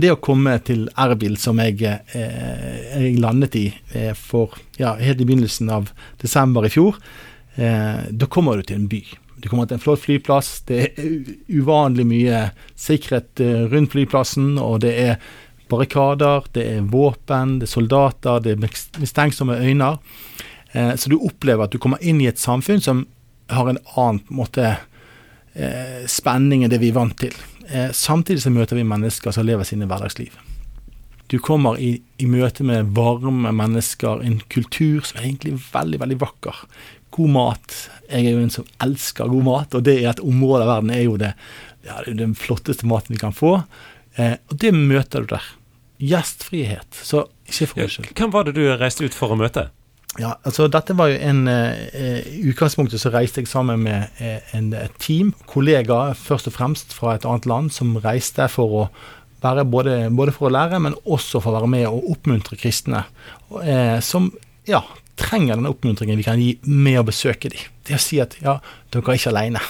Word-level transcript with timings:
Det 0.00 0.12
å 0.14 0.20
komme 0.22 0.54
til 0.64 0.86
Erbil, 1.00 1.34
som 1.40 1.58
jeg, 1.60 1.82
eh, 1.84 2.76
jeg 2.94 3.18
landet 3.20 3.56
i 3.58 3.66
eh, 3.92 4.14
for 4.16 4.54
ja, 4.78 4.94
helt 4.96 5.20
i 5.20 5.26
begynnelsen 5.28 5.68
av 5.72 5.90
desember 6.22 6.64
i 6.64 6.70
fjor, 6.72 6.96
eh, 7.56 8.06
da 8.08 8.28
kommer 8.30 8.56
du 8.56 8.68
til 8.68 8.80
en 8.80 8.88
by. 8.88 9.02
Du 9.40 9.48
kommer 9.48 9.68
til 9.68 9.76
en 9.76 9.82
flott 9.82 10.02
flyplass. 10.04 10.62
Det 10.68 10.80
er 10.80 11.12
uvanlig 11.52 12.06
mye 12.08 12.40
sikkerhet 12.80 13.42
eh, 13.44 13.66
rundt 13.72 13.92
flyplassen, 13.92 14.54
og 14.62 14.80
det 14.86 14.94
er 15.02 15.16
barrikader, 15.70 16.48
det 16.54 16.66
er 16.76 16.88
våpen, 16.92 17.58
det 17.60 17.68
er 17.68 17.74
soldater, 17.74 18.40
det 18.44 18.56
er 18.56 18.62
mistenksomme 19.00 19.58
øyne. 19.60 19.94
Eh, 20.72 20.94
så 20.96 21.12
du 21.12 21.18
opplever 21.18 21.66
at 21.66 21.74
du 21.74 21.80
kommer 21.82 22.00
inn 22.00 22.22
i 22.22 22.30
et 22.30 22.40
samfunn 22.40 22.80
som 22.84 23.04
har 23.50 23.68
en 23.68 23.80
annen 23.96 24.22
måte, 24.32 24.76
eh, 25.54 26.02
spenning 26.06 26.64
enn 26.64 26.72
det 26.72 26.80
vi 26.82 26.92
er 26.92 26.98
vant 27.00 27.18
til. 27.18 27.34
Eh, 27.70 27.90
samtidig 27.94 28.42
så 28.42 28.50
møter 28.50 28.78
vi 28.78 28.86
mennesker 28.86 29.34
som 29.34 29.46
lever 29.46 29.68
sine 29.68 29.86
hverdagsliv. 29.90 30.34
Du 31.30 31.38
kommer 31.38 31.78
i, 31.78 31.92
i, 32.18 32.26
møte 32.26 32.64
med 32.66 32.90
varme 32.96 33.52
mennesker, 33.54 34.24
en 34.26 34.40
kultur 34.50 35.04
som 35.06 35.20
er 35.20 35.28
egentlig 35.28 35.54
veldig, 35.70 36.00
veldig 36.02 36.18
vakker. 36.18 36.64
God 37.14 37.30
mat. 37.36 37.76
Jeg 38.10 38.26
er 38.26 38.34
jo 38.34 38.42
en 38.42 38.50
som 38.50 38.66
elsker 38.82 39.30
god 39.30 39.46
mat, 39.46 39.76
og 39.78 39.86
det 39.86 40.00
er 40.00 40.10
et 40.10 40.24
område 40.26 40.66
av 40.66 40.72
verden 40.72 40.90
er 40.94 41.04
jo 41.04 41.14
det, 41.20 41.30
ja, 41.86 42.00
det 42.02 42.16
er 42.16 42.20
den 42.24 42.34
flotteste 42.38 42.88
maten 42.90 43.14
vi 43.14 43.22
kan 43.22 43.36
få. 43.36 43.60
Eh, 44.18 44.34
og 44.50 44.58
det 44.58 44.74
møter 44.74 45.22
du 45.22 45.36
der. 45.36 45.46
Gjestfrihet. 46.02 46.98
Så 47.06 47.28
ikke 47.46 47.70
for 47.70 47.84
deg 47.84 48.10
Hvem 48.16 48.34
var 48.34 48.48
det 48.48 48.56
du 48.58 48.64
reiste 48.80 49.06
ut 49.06 49.14
for 49.14 49.30
å 49.30 49.38
møte? 49.38 49.68
Ja, 50.18 50.34
altså 50.42 50.66
dette 50.66 50.96
var 50.98 51.12
jo 51.12 51.20
en 51.22 51.44
eh, 51.48 52.24
I 52.26 52.40
utgangspunktet 52.50 52.98
så 52.98 53.12
reiste 53.14 53.44
jeg 53.44 53.50
sammen 53.50 53.84
med 53.84 54.18
eh, 54.18 54.42
en, 54.56 54.72
et 54.74 54.96
team, 54.98 55.30
kollegaer 55.46 56.18
først 56.18 56.50
og 56.50 56.56
fremst 56.56 56.96
fra 56.96 57.14
et 57.14 57.26
annet 57.28 57.46
land, 57.46 57.70
som 57.70 57.94
reiste 58.02 58.48
for 58.50 58.74
å 58.80 58.84
være 59.40 59.64
både, 59.70 59.94
både 60.10 60.34
for 60.36 60.48
å 60.48 60.54
lære, 60.54 60.80
men 60.82 60.96
også 61.04 61.40
for 61.40 61.52
å 61.52 61.60
være 61.60 61.70
med 61.70 61.86
og 61.88 62.10
oppmuntre 62.16 62.58
kristne. 62.60 63.04
Eh, 63.62 64.00
som 64.04 64.32
ja, 64.68 64.82
trenger 65.20 65.60
den 65.60 65.70
oppmuntringen 65.70 66.18
vi 66.18 66.26
kan 66.26 66.40
gi 66.42 66.50
med 66.66 67.00
å 67.00 67.06
besøke 67.06 67.52
dem. 67.52 67.70
Det 67.86 67.96
å 67.96 68.02
si 68.02 68.20
at 68.22 68.36
ja, 68.42 68.58
dere 68.92 69.14
er 69.14 69.20
ikke 69.20 69.32
alene. 69.32 69.62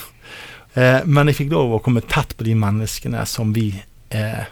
Eh, 0.74 1.02
men 1.06 1.30
jeg 1.30 1.42
fikk 1.42 1.52
lov 1.54 1.76
å 1.76 1.82
komme 1.84 2.02
tett 2.06 2.36
på 2.38 2.46
de 2.46 2.56
menneskene 2.58 3.22
som 3.28 3.52
vi 3.54 3.68
eh, 3.76 4.42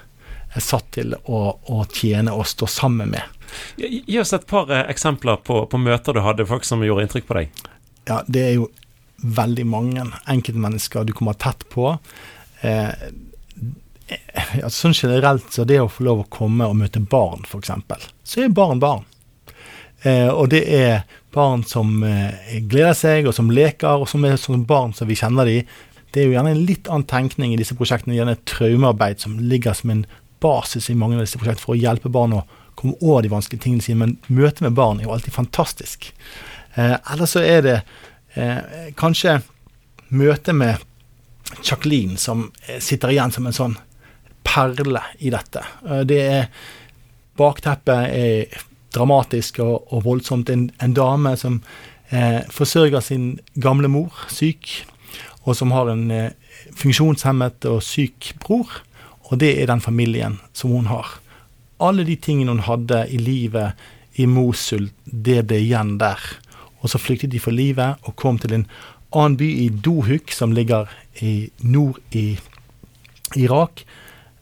er 0.49 0.65
satt 0.65 0.93
til 0.97 1.17
å, 1.17 1.43
å 1.55 1.83
tjene 1.93 2.35
og 2.35 2.47
stå 2.49 2.69
sammen 2.71 3.13
med. 3.17 3.38
Gi 3.79 4.19
oss 4.21 4.35
et 4.37 4.47
par 4.51 4.71
eh, 4.73 4.85
eksempler 4.91 5.41
på, 5.47 5.63
på, 5.71 5.81
møter 5.81 6.17
du 6.17 6.23
hadde, 6.25 6.47
folk 6.49 6.67
som 6.69 6.85
gjorde 6.85 7.07
inntrykk 7.07 7.29
på 7.29 7.39
deg. 7.41 7.65
Ja, 8.09 8.23
det 8.27 8.45
er 8.45 8.55
jo 8.59 8.69
veldig 9.19 9.67
mange 9.67 10.05
enkeltmennesker 10.31 11.07
du 11.07 11.15
kommer 11.17 11.37
tett 11.39 11.65
på. 11.73 11.97
Eh, 12.63 12.93
ja, 14.61 14.71
sånn 14.73 14.97
generelt 14.97 15.53
så 15.53 15.67
det 15.69 15.81
å 15.83 15.91
få 15.93 16.07
lov 16.07 16.25
å 16.25 16.31
komme 16.33 16.69
og 16.69 16.79
møte 16.79 17.03
barn, 17.03 17.45
f.eks., 17.49 17.73
så 18.25 18.45
er 18.45 18.55
barn 18.55 18.81
barn. 18.83 19.05
Eh, 20.07 20.29
og 20.31 20.51
det 20.53 20.63
er 20.71 21.03
barn 21.35 21.65
som 21.67 21.99
eh, 22.07 22.59
gleder 22.71 22.97
seg, 22.97 23.29
og 23.29 23.37
som 23.37 23.51
leker, 23.53 24.05
og 24.05 24.09
som 24.11 24.25
er 24.25 24.39
sånne 24.41 24.69
barn 24.69 24.95
som 24.97 25.11
vi 25.11 25.19
kjenner 25.19 25.49
de. 25.49 25.59
Det 26.15 26.23
er 26.23 26.29
jo 26.29 26.37
gjerne 26.37 26.55
en 26.55 26.65
litt 26.69 26.89
annen 26.89 27.09
tenkning 27.09 27.53
i 27.53 27.61
disse 27.61 27.77
prosjektene, 27.79 28.17
gjerne 28.17 28.37
et 28.39 28.47
traumearbeid 28.49 29.21
som 29.25 29.37
ligger 29.51 29.77
som 29.77 29.93
en 29.93 30.07
basis 30.43 30.89
i 30.89 30.97
mange 30.97 31.19
av 31.19 31.27
disse 31.27 31.41
prosjektene 31.41 31.67
for 31.67 31.75
å 31.75 31.81
hjelpe 31.81 32.13
barn 32.13 32.39
å 32.39 32.45
komme 32.79 32.99
over 33.01 33.25
de 33.25 33.33
vanskelige 33.33 33.65
tingene 33.67 33.85
sine, 33.85 34.05
men 34.05 34.17
møtet 34.31 34.63
med 34.67 34.77
barn 34.79 35.01
er 35.01 35.09
jo 35.09 35.15
alltid 35.17 35.35
fantastisk. 35.35 36.13
Eh, 36.75 36.95
eller 36.95 37.27
så 37.31 37.43
er 37.43 37.65
det 37.67 37.77
eh, 38.39 38.93
kanskje 38.99 39.41
møtet 40.15 40.57
med 40.57 40.85
Jacqueline 41.65 42.19
som 42.21 42.49
eh, 42.67 42.79
sitter 42.81 43.13
igjen 43.15 43.35
som 43.35 43.49
en 43.49 43.57
sånn 43.57 43.79
perle 44.47 45.03
i 45.19 45.33
dette. 45.35 45.65
Eh, 45.89 46.05
det 46.09 46.21
er 46.25 46.53
Bakteppet 47.39 48.15
er 48.19 48.63
dramatisk 48.95 49.61
og, 49.63 49.93
og 49.95 50.03
voldsomt. 50.03 50.51
En, 50.51 50.65
en, 50.83 50.95
dame 50.97 51.37
som 51.39 51.61
eh, 52.11 52.41
forsørger 52.51 53.05
sin 53.05 53.29
gamle 53.63 53.91
mor, 53.93 54.25
syk, 54.33 54.73
og 55.45 55.55
som 55.55 55.71
har 55.71 55.93
en 55.93 56.09
eh, 56.11 56.33
funksjonshemmet 56.79 57.69
og 57.71 57.79
syk 57.87 58.33
bror. 58.43 58.81
Og 59.29 59.39
det 59.39 59.53
er 59.61 59.71
den 59.71 59.85
familien 59.85 60.41
som 60.57 60.75
hun 60.75 60.91
har 60.91 61.19
alle 61.79 62.05
de 62.05 62.17
tingene 62.17 62.55
hun 62.55 62.67
hadde 62.67 63.05
i 63.11 63.19
livet 63.21 63.79
i 64.19 64.27
Mosul, 64.27 64.91
det 65.05 65.45
ble 65.49 65.61
igjen 65.63 65.97
der. 66.01 66.19
Og 66.83 66.93
så 66.93 67.01
flyktet 67.01 67.33
de 67.33 67.41
for 67.43 67.55
livet 67.55 67.99
og 68.07 68.17
kom 68.19 68.39
til 68.43 68.55
en 68.55 68.67
annen 69.15 69.39
by 69.41 69.49
i 69.65 69.69
Dohuk, 69.71 70.33
som 70.35 70.53
ligger 70.53 70.91
i 71.23 71.51
nord 71.63 71.99
i 72.13 72.39
Irak. 73.37 73.85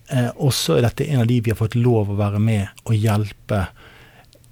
Eh, 0.08 0.30
og 0.36 0.52
så 0.54 0.76
er 0.76 0.86
dette 0.86 1.06
en 1.08 1.24
av 1.24 1.30
de 1.30 1.41
vi 1.41 1.52
har 1.52 1.58
fått 1.58 1.78
lov 1.78 2.10
å 2.10 2.19
være 2.19 2.41
med 2.42 2.84
og 2.84 2.94
hjelpe 2.94 3.66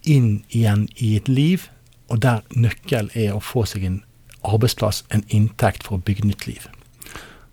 inn 0.05 0.43
igjen 0.51 0.89
i 1.01 1.15
et 1.19 1.29
liv, 1.31 1.69
og 2.13 2.21
der 2.25 2.43
nøkkelen 2.53 3.13
er 3.17 3.33
å 3.35 3.43
få 3.43 3.65
seg 3.69 3.87
en 3.87 4.01
arbeidsplass, 4.45 5.05
en 5.15 5.25
inntekt 5.33 5.87
for 5.87 5.97
å 5.97 6.05
bygge 6.05 6.27
nytt 6.29 6.49
liv. 6.51 6.67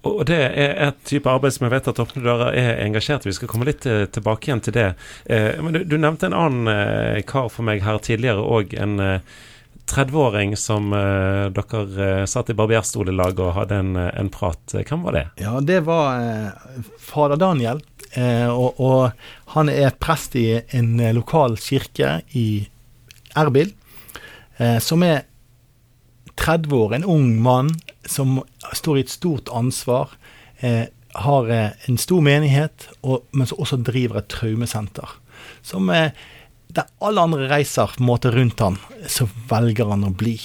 Og 0.08 0.24
det 0.26 0.40
er 0.40 0.74
et 0.88 1.02
type 1.06 1.30
arbeid 1.30 1.54
som 1.54 1.68
jeg 1.68 1.76
vet 1.76 1.88
at 1.92 2.02
Åpne 2.02 2.24
dører 2.26 2.58
er 2.58 2.82
engasjert 2.82 3.26
i. 3.26 3.30
Vi 3.30 3.38
skal 3.38 3.50
komme 3.52 3.68
litt 3.70 3.86
eh, 3.86 4.08
tilbake 4.10 4.50
igjen 4.50 4.64
til 4.66 4.74
det. 4.74 4.88
Eh, 5.30 5.62
men 5.62 5.78
du, 5.78 5.98
nevnte 5.98 6.30
en 6.30 6.38
annen 6.38 6.72
eh, 6.72 7.22
kar 7.28 7.52
for 7.54 7.68
meg 7.68 7.84
her 7.86 8.02
tidligere 8.02 8.42
òg. 8.42 8.74
En 8.82 8.98
30-åring 9.92 10.56
som 10.58 10.94
dere 10.94 12.12
satt 12.30 12.50
i 12.54 12.56
barberstol 12.56 13.10
i 13.12 13.16
lag 13.16 13.40
og 13.44 13.56
hadde 13.58 13.80
en, 13.82 13.98
en, 14.00 14.30
prat. 14.32 14.62
Hvem 14.72 15.04
var 15.04 15.18
det? 15.18 15.24
Ja, 15.42 15.58
det 15.60 15.82
var 15.84 16.22
fader 17.02 17.36
Daniel. 17.42 17.82
Og, 18.16 18.80
og, 18.80 19.26
han 19.52 19.72
er 19.72 19.98
prest 20.00 20.38
i 20.40 20.46
en 20.78 20.96
lokal 21.18 21.58
kirke 21.60 22.22
i 22.40 22.46
Erbil. 23.36 23.74
Som 24.80 25.04
er 25.04 25.26
30 26.40 26.78
år, 26.78 26.96
en 26.96 27.10
ung 27.18 27.28
mann 27.44 27.74
som 28.06 28.42
står 28.74 28.98
i 28.98 29.06
et 29.06 29.14
stort 29.14 29.52
ansvar, 29.54 30.16
eh, 30.60 30.86
har 31.22 31.50
eh, 31.52 31.72
en 31.90 31.98
stor 32.00 32.22
menighet, 32.24 32.88
og, 33.04 33.26
men 33.32 33.50
som 33.50 33.60
også 33.62 33.82
driver 33.84 34.22
et 34.22 34.30
traumesenter. 34.32 35.18
Som 35.66 35.90
eh, 35.94 36.16
der 36.72 36.88
alle 37.04 37.26
andre 37.26 37.50
reiser 37.52 37.92
på 37.92 38.04
en 38.04 38.08
måte 38.08 38.32
rundt 38.32 38.64
han, 38.64 38.80
så 39.08 39.28
velger 39.50 39.92
han 39.92 40.08
å 40.08 40.16
bli 40.16 40.38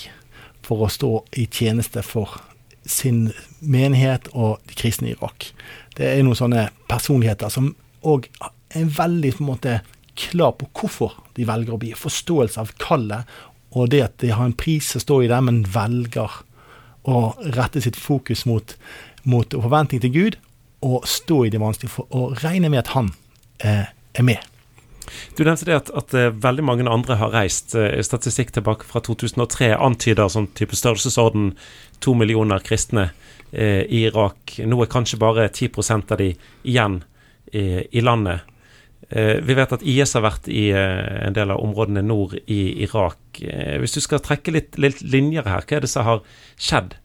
for 0.67 0.87
å 0.87 0.91
stå 0.91 1.13
i 1.39 1.47
tjeneste 1.47 2.03
for 2.03 2.41
sin 2.87 3.29
menighet 3.61 4.29
og 4.35 4.63
de 4.67 4.79
kristne 4.79 5.13
i 5.13 5.15
Irak. 5.15 5.51
Det 5.95 6.09
er 6.09 6.25
noen 6.27 6.39
sånne 6.39 6.69
personligheter 6.91 7.51
som 7.53 7.73
òg 8.07 8.29
er 8.75 8.91
veldig 8.97 9.33
på 9.37 9.45
en 9.45 9.51
måte 9.53 9.77
klar 10.19 10.55
på 10.59 10.69
hvorfor 10.75 11.15
de 11.37 11.47
velger 11.47 11.77
å 11.77 11.81
bli. 11.81 11.93
Forståelse 11.99 12.63
av 12.63 12.75
kallet, 12.83 13.31
og 13.77 13.91
det 13.93 14.03
at 14.07 14.19
de 14.23 14.33
har 14.33 14.47
en 14.49 14.57
pris 14.57 14.95
som 14.95 15.03
står 15.03 15.27
i 15.27 15.31
det, 15.31 15.41
men 15.45 15.65
velger 15.71 16.41
å 17.07 17.31
rette 17.57 17.83
sitt 17.85 17.97
fokus 17.99 18.45
mot, 18.47 18.77
mot 19.25 19.55
forventning 19.55 20.03
til 20.03 20.15
Gud, 20.15 20.37
og 20.87 21.07
stå 21.09 21.45
i 21.47 21.53
det 21.55 21.63
vanskelige, 21.63 21.95
for 21.95 22.11
å 22.15 22.29
regne 22.43 22.71
med 22.73 22.85
at 22.85 22.93
han 22.95 23.13
eh, 23.65 23.87
er 24.15 24.27
med. 24.27 24.45
Du 25.39 25.45
nevnte 25.45 25.69
det 25.69 25.77
at, 25.77 25.91
at 25.95 26.15
uh, 26.17 26.33
veldig 26.35 26.65
mange 26.67 26.87
andre 26.91 27.19
har 27.21 27.33
reist. 27.35 27.77
Uh, 27.79 27.95
statistikk 28.03 28.53
tilbake 28.57 28.87
fra 28.89 29.03
2003 29.07 29.73
antyder 29.77 30.31
sånn 30.33 30.49
type 30.59 30.77
størrelsesorden 30.77 31.53
to 32.03 32.17
millioner 32.19 32.61
kristne 32.61 33.11
eh, 33.53 33.87
i 33.87 34.03
Irak. 34.05 34.59
Nå 34.67 34.83
er 34.83 34.91
kanskje 34.93 35.21
bare 35.23 35.47
10% 35.49 36.13
av 36.13 36.21
de 36.21 36.33
igjen 36.67 37.01
i 37.57 38.03
landet. 38.03 38.43
Vi 39.09 39.55
vet 39.55 39.71
at 39.71 39.85
IS 39.87 40.17
har 40.17 40.25
vært 40.25 40.49
i 40.51 40.65
en 40.75 41.35
del 41.37 41.53
av 41.55 41.61
områdene 41.63 42.03
nord 42.03 42.33
i 42.51 42.83
Irak. 42.83 43.39
hvis 43.39 43.95
du 43.95 44.01
skal 44.03 44.19
trekke 44.19 44.51
litt, 44.51 44.79
litt 44.83 44.99
linjer 44.99 45.47
her, 45.47 45.63
hva 45.63 45.77
er 45.77 45.85
det 45.85 45.91
som 45.93 46.09
har 46.09 46.25
skjedd 46.59 46.97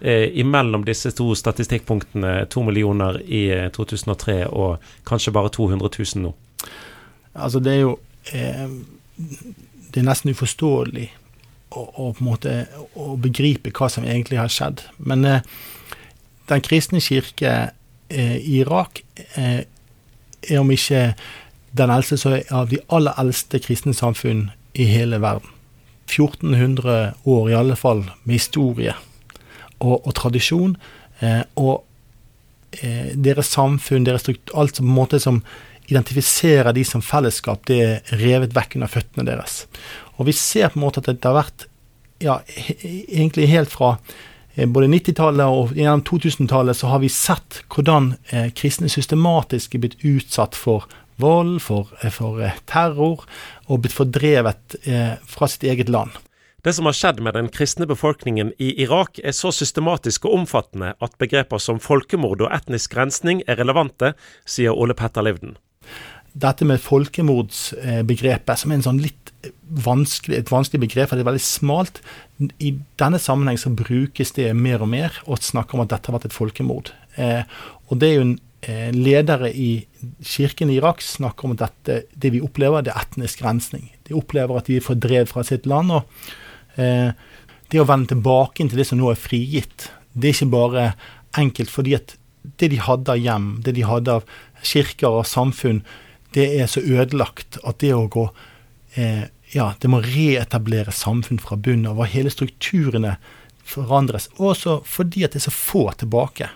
eh, 0.00 0.38
imellom 0.38 0.84
disse 0.84 1.10
to 1.10 1.34
statistikkpunktene, 1.34 2.46
to 2.50 2.62
millioner 2.62 3.20
i 3.22 3.70
2003 3.74 4.40
eh, 4.40 4.46
og 4.46 4.82
kanskje 5.08 5.34
bare 5.34 5.52
200 5.54 5.90
000 5.98 6.24
nå? 6.24 6.34
Altså, 7.34 7.60
det 7.60 7.72
er 7.72 7.80
jo 7.80 7.98
eh, 8.32 8.68
Det 9.88 10.02
er 10.02 10.06
nesten 10.06 10.30
uforståelig 10.30 11.08
å, 11.70 11.80
å, 11.80 12.12
på 12.12 12.22
en 12.22 12.28
måte, 12.28 12.54
å 12.94 13.16
begripe 13.20 13.72
hva 13.74 13.88
som 13.90 14.04
egentlig 14.04 14.38
har 14.38 14.52
skjedd. 14.52 14.84
Men 14.98 15.24
eh, 15.24 15.42
Den 16.48 16.62
kristne 16.64 17.00
kirke 17.04 17.72
eh, 18.08 18.36
i 18.38 18.60
Irak 18.62 19.02
eh, 19.36 19.64
er 20.48 20.60
om 20.60 20.70
ikke 20.70 21.14
den 21.76 21.90
eldste, 21.92 22.18
er 22.30 22.46
av 22.54 22.70
de 22.70 22.80
aller 22.88 23.16
eldste 23.20 23.60
kristne 23.62 23.94
samfunn 23.96 24.48
i 24.74 24.88
hele 24.88 25.20
verden. 25.20 25.54
1400 26.08 27.12
år 27.28 27.50
i 27.50 27.54
alle 27.54 27.76
fall 27.76 28.06
med 28.24 28.38
historie 28.38 28.94
og, 29.78 30.06
og 30.06 30.14
tradisjon. 30.16 30.76
Eh, 31.20 31.42
og 31.60 31.84
eh, 32.80 33.12
deres 33.14 33.52
samfunn, 33.52 34.06
deres 34.06 34.24
struktur, 34.24 34.54
alt 34.58 34.80
som, 34.80 34.88
måte 34.88 35.20
som 35.20 35.42
identifiserer 35.88 36.72
de 36.76 36.84
som 36.84 37.04
fellesskap, 37.04 37.64
det 37.68 37.78
er 37.84 38.16
revet 38.20 38.56
vekk 38.56 38.76
under 38.78 38.92
føttene 38.92 39.26
deres. 39.28 39.62
Og 40.16 40.28
vi 40.28 40.36
ser 40.36 40.72
på 40.72 40.80
en 40.80 40.84
måte 40.84 41.02
at 41.04 41.10
det 41.10 41.28
har 41.28 41.38
vært 41.38 41.68
ja, 42.24 42.40
egentlig 42.82 43.48
helt 43.52 43.72
fra 43.72 43.94
eh, 44.54 44.66
både 44.66 44.90
90-tallet 44.92 45.46
og 45.60 45.76
gjennom 45.78 46.04
2000-tallet 46.08 46.76
så 46.76 46.92
har 46.92 47.02
vi 47.04 47.12
sett 47.12 47.62
hvordan 47.72 48.14
eh, 48.32 48.48
kristne 48.56 48.90
systematisk 48.92 49.76
er 49.76 49.84
blitt 49.84 50.00
utsatt 50.02 50.58
for 50.58 50.88
vold, 51.18 51.58
for, 51.64 51.90
for 52.14 52.40
terror, 52.70 53.26
og 53.66 53.82
blitt 53.84 53.96
fordrevet 53.96 54.78
fra 55.28 55.48
sitt 55.50 55.66
eget 55.68 55.90
land. 55.92 56.14
Det 56.66 56.74
som 56.74 56.88
har 56.88 56.96
skjedd 56.96 57.20
med 57.22 57.36
den 57.38 57.48
kristne 57.54 57.86
befolkningen 57.86 58.50
i 58.58 58.72
Irak 58.82 59.20
er 59.22 59.34
så 59.36 59.52
systematisk 59.54 60.26
og 60.26 60.40
omfattende 60.40 60.90
at 60.98 61.14
begreper 61.22 61.62
som 61.62 61.78
folkemord 61.78 62.42
og 62.42 62.50
etnisk 62.52 62.96
rensning 62.98 63.44
er 63.46 63.60
relevante, 63.60 64.10
sier 64.42 64.74
Ole 64.74 64.96
Petter 64.98 65.22
Livden. 65.22 65.54
Dette 66.34 66.66
med 66.66 66.82
folkemordsbegrepet, 66.82 68.58
som 68.58 68.74
er 68.74 68.80
en 68.80 68.84
sånn 68.88 69.00
litt 69.02 69.30
vanskelig, 69.86 70.42
et 70.42 70.50
vanskelig 70.50 70.82
begrep, 70.82 71.08
for 71.08 71.16
det 71.16 71.24
er 71.24 71.30
veldig 71.30 71.46
smalt. 71.46 72.02
I 72.58 72.74
denne 73.00 73.22
sammenheng 73.22 73.58
så 73.62 73.70
brukes 73.74 74.34
det 74.34 74.50
mer 74.58 74.82
og 74.82 74.90
mer, 74.92 75.14
og 75.30 75.40
snakker 75.42 75.78
om 75.78 75.86
at 75.86 75.94
dette 75.94 76.10
har 76.10 76.18
vært 76.18 76.28
et 76.28 76.36
folkemord. 76.36 76.92
Eh, 77.16 77.46
og 77.88 78.02
det 78.02 78.10
er 78.10 78.18
jo 78.18 78.26
en 78.26 78.34
eh, 78.34 78.47
ledere 78.66 79.52
i 79.54 79.86
kirken 80.24 80.70
i 80.72 80.80
Irak 80.80 81.02
snakker 81.04 81.46
om 81.46 81.52
at 81.54 81.60
dette, 81.62 82.00
det 82.18 82.32
vi 82.34 82.40
opplever, 82.42 82.82
det 82.82 82.90
er 82.90 83.04
etnisk 83.04 83.44
rensning. 83.46 83.84
De 84.08 84.16
opplever 84.18 84.58
at 84.58 84.66
de 84.66 84.80
er 84.80 84.84
fordrevet 84.84 85.30
fra 85.30 85.44
sitt 85.46 85.68
land. 85.70 85.92
og 85.94 86.08
Eh, 86.78 87.10
det 87.68 87.80
å 87.82 87.86
vende 87.88 88.14
tilbake 88.14 88.64
til 88.64 88.80
det 88.80 88.86
som 88.88 89.00
nå 89.00 89.10
er 89.12 89.20
frigitt, 89.20 89.90
det 90.14 90.30
er 90.30 90.36
ikke 90.36 90.52
bare 90.54 90.84
enkelt 91.38 91.72
fordi 91.72 91.96
at 91.98 92.14
det 92.58 92.70
de 92.72 92.78
hadde 92.80 93.12
av 93.12 93.20
hjem, 93.20 93.48
det 93.64 93.74
de 93.76 93.84
hadde 93.84 94.20
av 94.20 94.28
kirker 94.64 95.18
og 95.20 95.26
samfunn, 95.28 95.82
det 96.36 96.46
er 96.60 96.70
så 96.70 96.80
ødelagt 96.80 97.58
at 97.66 97.80
det 97.82 97.92
å 97.96 98.06
gå 98.12 98.28
eh, 99.00 99.26
Ja, 99.48 99.70
det 99.80 99.88
må 99.88 100.02
reetablere 100.04 100.92
samfunn 100.92 101.38
fra 101.40 101.56
bunnen 101.56 101.88
av, 101.88 101.96
og 101.96 102.10
hele 102.12 102.28
strukturene 102.28 103.14
forandres. 103.64 104.26
Også 104.36 104.82
fordi 104.84 105.22
at 105.24 105.32
det 105.32 105.40
er 105.40 105.46
så 105.46 105.54
få 105.56 105.86
tilbake. 105.96 106.50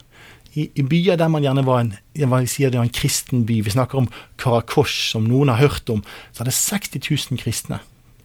I, 0.54 0.68
i 0.76 0.82
byer 0.84 1.16
der 1.16 1.30
man 1.32 1.44
gjerne 1.44 1.64
var 1.64 1.80
en, 1.80 1.94
var 2.28 2.42
en 2.82 2.92
kristen 2.92 3.46
by, 3.48 3.62
vi 3.64 3.72
snakker 3.72 4.02
om 4.02 4.10
Karakosh, 4.38 5.12
som 5.12 5.24
noen 5.24 5.48
har 5.48 5.62
hørt 5.62 5.88
om, 5.92 6.02
så 6.32 6.44
det 6.44 6.52
60 6.52 7.00
000 7.32 7.40
kristne. 7.40 7.80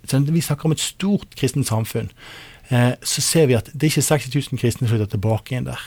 Så 0.08 0.20
vi 0.20 0.42
snakker 0.42 0.68
om 0.68 0.76
et 0.76 0.84
stort 0.84 1.36
kristent 1.40 1.68
samfunn. 1.68 2.12
Eh, 2.70 2.94
så 3.04 3.24
ser 3.24 3.48
vi 3.48 3.56
at 3.56 3.70
det 3.74 3.88
er 3.88 3.94
ikke 3.94 4.08
60 4.08 4.36
000 4.52 4.60
kristne 4.60 4.88
som 4.88 4.92
flytter 4.92 5.12
tilbake 5.16 5.54
igjen 5.54 5.68
der. 5.70 5.82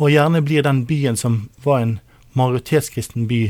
Og 0.00 0.12
gjerne 0.12 0.42
blir 0.44 0.64
den 0.64 0.84
byen 0.88 1.16
som 1.20 1.48
var 1.64 1.84
en 1.84 1.98
majoritetskristen 2.34 3.28
by, 3.28 3.42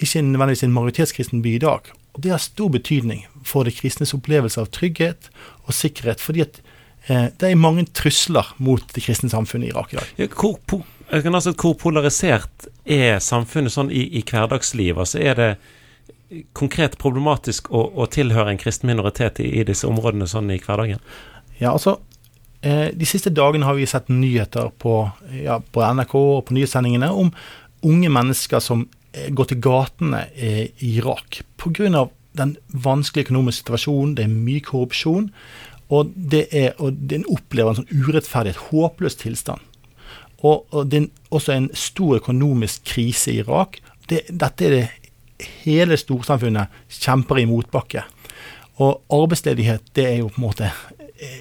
ikke 0.00 0.24
nødvendigvis 0.24 0.64
en 0.66 0.74
majoritetskristen 0.74 1.42
by 1.44 1.54
i 1.56 1.62
dag. 1.64 1.92
Og 2.14 2.22
det 2.22 2.32
har 2.32 2.42
stor 2.42 2.70
betydning 2.70 3.26
for 3.44 3.66
det 3.66 3.76
kristnes 3.76 4.14
opplevelse 4.16 4.60
av 4.60 4.70
trygghet 4.72 5.28
og 5.64 5.74
sikkerhet. 5.74 6.20
fordi 6.20 6.40
at 6.40 6.60
eh, 7.08 7.28
det 7.40 7.50
er 7.50 7.54
mange 7.60 7.86
trusler 7.92 8.54
mot 8.58 8.82
det 8.94 9.02
kristne 9.02 9.30
samfunnet 9.30 9.68
i 9.68 9.70
Irak 9.70 9.92
i 9.92 9.96
dag. 9.96 10.12
Ja, 10.18 10.26
hvor, 10.26 10.84
altså, 11.14 11.54
hvor, 11.54 11.74
polarisert 11.78 12.68
er 12.84 13.20
samfunnet 13.22 13.72
sånn 13.74 13.92
i, 13.94 14.06
i 14.18 14.24
hverdagsliv? 14.26 14.98
Altså 14.98 15.22
er 15.22 15.38
det 15.38 15.50
konkret 16.56 16.96
problematisk 16.98 17.70
å, 17.70 17.84
å 17.94 18.06
tilhøre 18.10 18.50
en 18.50 18.58
kristen 18.60 18.90
minoritet 18.90 19.40
i, 19.44 19.50
i, 19.60 19.64
disse 19.66 19.86
områdene 19.86 20.26
sånn 20.30 20.50
i 20.50 20.58
hverdagen? 20.62 21.02
Ja, 21.60 21.74
altså 21.74 21.98
eh, 22.62 22.90
De 22.96 23.06
siste 23.06 23.30
dagene 23.30 23.68
har 23.68 23.78
vi 23.78 23.86
sett 23.86 24.10
nyheter 24.10 24.72
på, 24.78 24.96
ja, 25.38 25.60
på 25.60 25.84
NRK 25.84 26.16
og 26.18 26.42
på 26.48 26.56
nyhetssendingene 26.56 27.12
om 27.12 27.30
unge 27.84 28.10
mennesker 28.10 28.62
som 28.64 28.86
eh, 29.12 29.30
går 29.30 29.52
til 29.52 29.62
gatene 29.64 30.24
eh, 30.34 30.64
i 30.82 30.96
Irak 30.98 31.42
pga. 31.60 32.08
den 32.34 32.56
vanskelige 32.68 33.28
økonomiske 33.28 33.62
situasjonen. 33.62 34.16
Det 34.16 34.26
er 34.26 34.34
mye 34.34 34.64
korrupsjon. 34.64 35.30
Og 35.92 36.10
det 36.16 36.48
er, 36.50 36.72
og 36.80 36.96
den 37.10 37.26
opplever 37.30 37.70
en 37.70 37.82
sånn 37.82 38.02
urettferdig, 38.08 38.54
et 38.54 38.66
håpløs 38.72 39.20
tilstand. 39.20 39.62
Og, 40.44 40.66
og 40.74 40.90
det 40.92 41.00
er 41.00 41.34
også 41.34 41.54
en 41.54 41.70
stor 41.76 42.18
økonomisk 42.20 42.84
krise 42.94 43.32
i 43.32 43.40
Irak. 43.42 43.80
Det, 44.10 44.26
dette 44.28 44.66
er 44.66 44.74
det 44.74 45.48
hele 45.64 45.96
storsamfunnet 45.98 46.72
kjemper 46.92 47.40
i 47.40 47.46
motbakke. 47.48 48.04
Og 48.82 49.00
arbeidsledighet, 49.12 49.86
det 49.96 50.06
er 50.10 50.20
jo 50.20 50.28
på 50.32 50.40
en 50.40 50.48
måte 50.48 50.70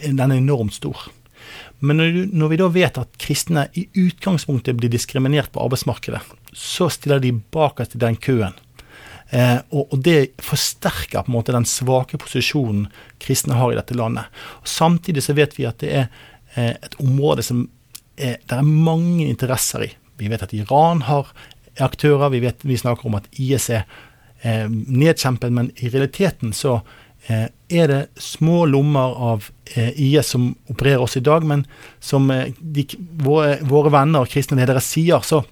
Den 0.05 0.19
er 0.21 0.37
enormt 0.37 0.75
stor. 0.75 1.09
Men 1.83 1.99
når, 2.31 2.51
vi 2.51 2.57
da 2.61 2.67
vet 2.71 2.97
at 3.01 3.17
kristne 3.19 3.65
i 3.75 3.87
utgangspunktet 3.99 4.77
blir 4.77 4.91
diskriminert 4.93 5.51
på 5.51 5.63
arbeidsmarkedet, 5.65 6.21
så 6.55 6.87
stiller 6.93 7.19
de 7.19 7.33
bakerst 7.33 7.97
i 7.97 7.99
den 7.99 8.15
køen. 8.15 8.55
Eh, 9.33 9.57
og, 9.73 9.89
og, 9.89 9.97
det 10.05 10.37
forsterker 10.45 11.25
på 11.25 11.31
en 11.31 11.35
måte 11.35 11.55
den 11.55 11.67
svake 11.67 12.19
posisjonen 12.21 12.85
kristne 13.19 13.57
har 13.59 13.73
i 13.73 13.79
dette 13.79 13.97
landet. 13.97 14.29
Og 14.61 14.69
samtidig 14.69 15.25
så 15.25 15.35
vet 15.35 15.57
vi 15.57 15.67
at 15.67 15.81
det 15.83 15.91
er 15.91 16.05
eh, 16.53 16.77
et 16.77 16.95
område 17.03 17.43
som 17.43 17.65
er, 18.17 18.39
det 18.41 18.57
er 18.57 18.63
mange 18.67 19.27
interesser 19.27 19.87
i. 19.87 19.91
Vi 20.19 20.29
vet 20.31 20.43
at 20.45 20.53
Iran 20.53 21.03
har 21.07 21.31
aktører. 21.81 22.29
Vi, 22.33 22.41
vet, 22.43 22.65
vi 22.65 22.77
snakker 22.77 23.09
om 23.09 23.17
at 23.17 23.29
IS 23.41 23.69
er 23.73 23.85
eh, 24.41 24.67
nedkjempet, 24.69 25.53
men 25.53 25.71
i 25.75 25.89
realiteten 25.89 26.53
så 26.53 26.79
eh, 27.27 27.47
er 27.73 27.89
det 27.89 28.01
små 28.21 28.65
lommer 28.69 29.17
av 29.31 29.49
eh, 29.75 29.91
IS 29.95 30.33
som 30.35 30.51
opererer 30.69 31.05
oss 31.05 31.17
i 31.17 31.25
dag. 31.25 31.45
Men 31.47 31.65
som 32.03 32.29
eh, 32.31 32.53
de, 32.59 32.85
våre, 33.23 33.57
våre, 33.65 33.93
venner 33.93 34.23
og 34.25 34.31
kristne 34.31 34.59
ledere 34.61 34.83
sier, 34.83 35.23
så 35.25 35.43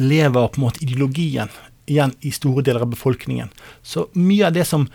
lever 0.00 0.48
på 0.48 0.60
en 0.60 0.66
måte 0.66 0.82
ideologien 0.84 1.52
igjen 1.90 2.14
i 2.24 2.30
store 2.32 2.64
deler 2.64 2.84
av 2.84 2.92
befolkningen. 2.94 3.50
Så 3.82 4.06
mye 4.16 4.48
av 4.48 4.54
det 4.56 4.64
som 4.68 4.86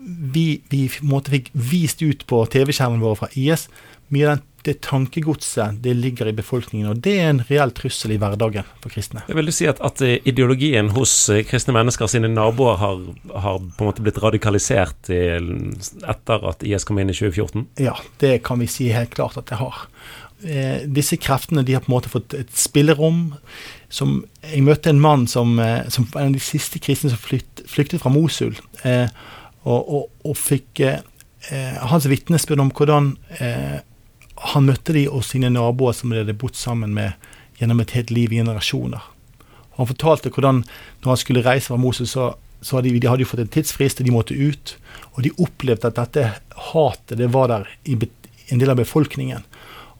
vi, 0.00 0.62
vi 0.72 0.86
måte, 1.04 1.32
fikk 1.32 1.50
vist 1.52 2.00
ut 2.02 2.24
på 2.26 2.40
TV-skjermen 2.50 3.02
vår 3.04 3.18
fra 3.20 3.28
IS, 3.36 3.68
mye 4.14 4.30
av 4.34 4.46
det 4.66 4.74
tankegodset 4.84 5.78
det 5.80 5.94
ligger 5.96 6.28
i 6.28 6.34
befolkningen, 6.36 6.90
og 6.90 6.98
det 7.00 7.14
er 7.16 7.30
en 7.30 7.42
reell 7.48 7.72
trussel 7.72 8.12
i 8.12 8.18
hverdagen 8.20 8.66
for 8.82 8.92
kristne. 8.92 9.22
Jeg 9.24 9.38
vil 9.38 9.48
du 9.48 9.54
si 9.56 9.68
at, 9.70 9.80
at, 9.80 10.02
eh, 10.04 10.18
ideologien 10.28 10.90
hos 10.92 11.14
eh, 11.32 11.40
kristne 11.48 11.72
mennesker 11.72 12.10
sine 12.12 12.28
naboer 12.28 12.76
har, 12.82 13.00
har, 13.32 13.62
på 13.62 13.86
en 13.86 13.88
måte 13.88 14.04
blitt 14.04 14.20
radikalisert 14.20 15.08
etter 15.08 16.48
at 16.52 16.66
IS 16.66 16.84
kom 16.84 17.00
inn 17.00 17.08
i 17.08 17.16
2014? 17.16 17.70
Ja, 17.80 17.96
det 18.20 18.42
kan 18.44 18.60
vi 18.60 18.68
si 18.68 18.90
helt 18.92 19.16
klart 19.16 19.40
at 19.40 19.48
det 19.48 19.62
har. 19.62 19.86
Eh, 20.40 20.86
disse 20.88 21.18
kreftene 21.20 21.64
de 21.66 21.74
har 21.76 21.82
på 21.84 21.90
en 21.90 21.96
måte 21.98 22.12
fått 22.12 22.34
et 22.36 22.52
spillerom. 22.56 23.34
Som, 23.92 24.22
jeg 24.46 24.64
møtte 24.64 24.92
en 24.92 25.02
mann 25.02 25.26
som, 25.28 25.58
eh, 25.60 25.88
som 25.92 26.06
var 26.12 26.22
en 26.22 26.32
av 26.32 26.38
de 26.38 26.44
siste 26.44 26.80
kristne 26.80 27.10
som 27.12 27.20
flytt, 27.20 27.64
flyktet 27.68 28.00
fra 28.00 28.12
Mosul, 28.14 28.56
eh, 28.84 29.08
og, 29.64 29.80
og, 29.80 30.04
og, 30.24 30.36
fikk 30.40 30.80
eh, 30.86 31.02
hans 31.90 32.06
vitnesbyrd 32.08 32.62
om 32.62 32.70
hvordan 32.72 33.14
han 34.40 34.68
møtte 34.68 34.94
de 34.96 35.04
og 35.10 35.24
sine 35.26 35.50
naboer 35.52 35.96
som 35.96 36.12
de 36.12 36.22
hadde 36.22 36.36
bodd 36.40 36.56
sammen 36.56 36.94
med 36.96 37.12
gjennom 37.60 37.82
et 37.82 37.92
helt 37.96 38.12
liv 38.14 38.32
i 38.32 38.40
generasjoner. 38.40 39.02
Han 39.76 39.88
fortalte 39.88 40.32
hvordan 40.32 40.62
når 41.02 41.10
han 41.10 41.20
skulle 41.20 41.44
reise 41.44 41.70
fra 41.70 41.80
Moses, 41.80 42.14
så, 42.16 42.32
så 42.60 42.78
hadde 42.78 42.88
de, 42.88 43.02
de 43.02 43.10
hadde 43.10 43.28
fått 43.28 43.44
en 43.44 43.52
tidsfrist, 43.52 44.00
og 44.00 44.08
de 44.08 44.14
måtte 44.14 44.36
ut. 44.36 44.74
Og 45.14 45.22
de 45.24 45.34
opplevde 45.40 45.88
at 45.88 46.00
dette 46.00 46.26
hatet 46.70 47.20
det 47.20 47.30
var 47.32 47.52
der 47.52 47.68
i 47.88 47.98
en 48.50 48.60
del 48.60 48.72
av 48.72 48.80
befolkningen. 48.80 49.44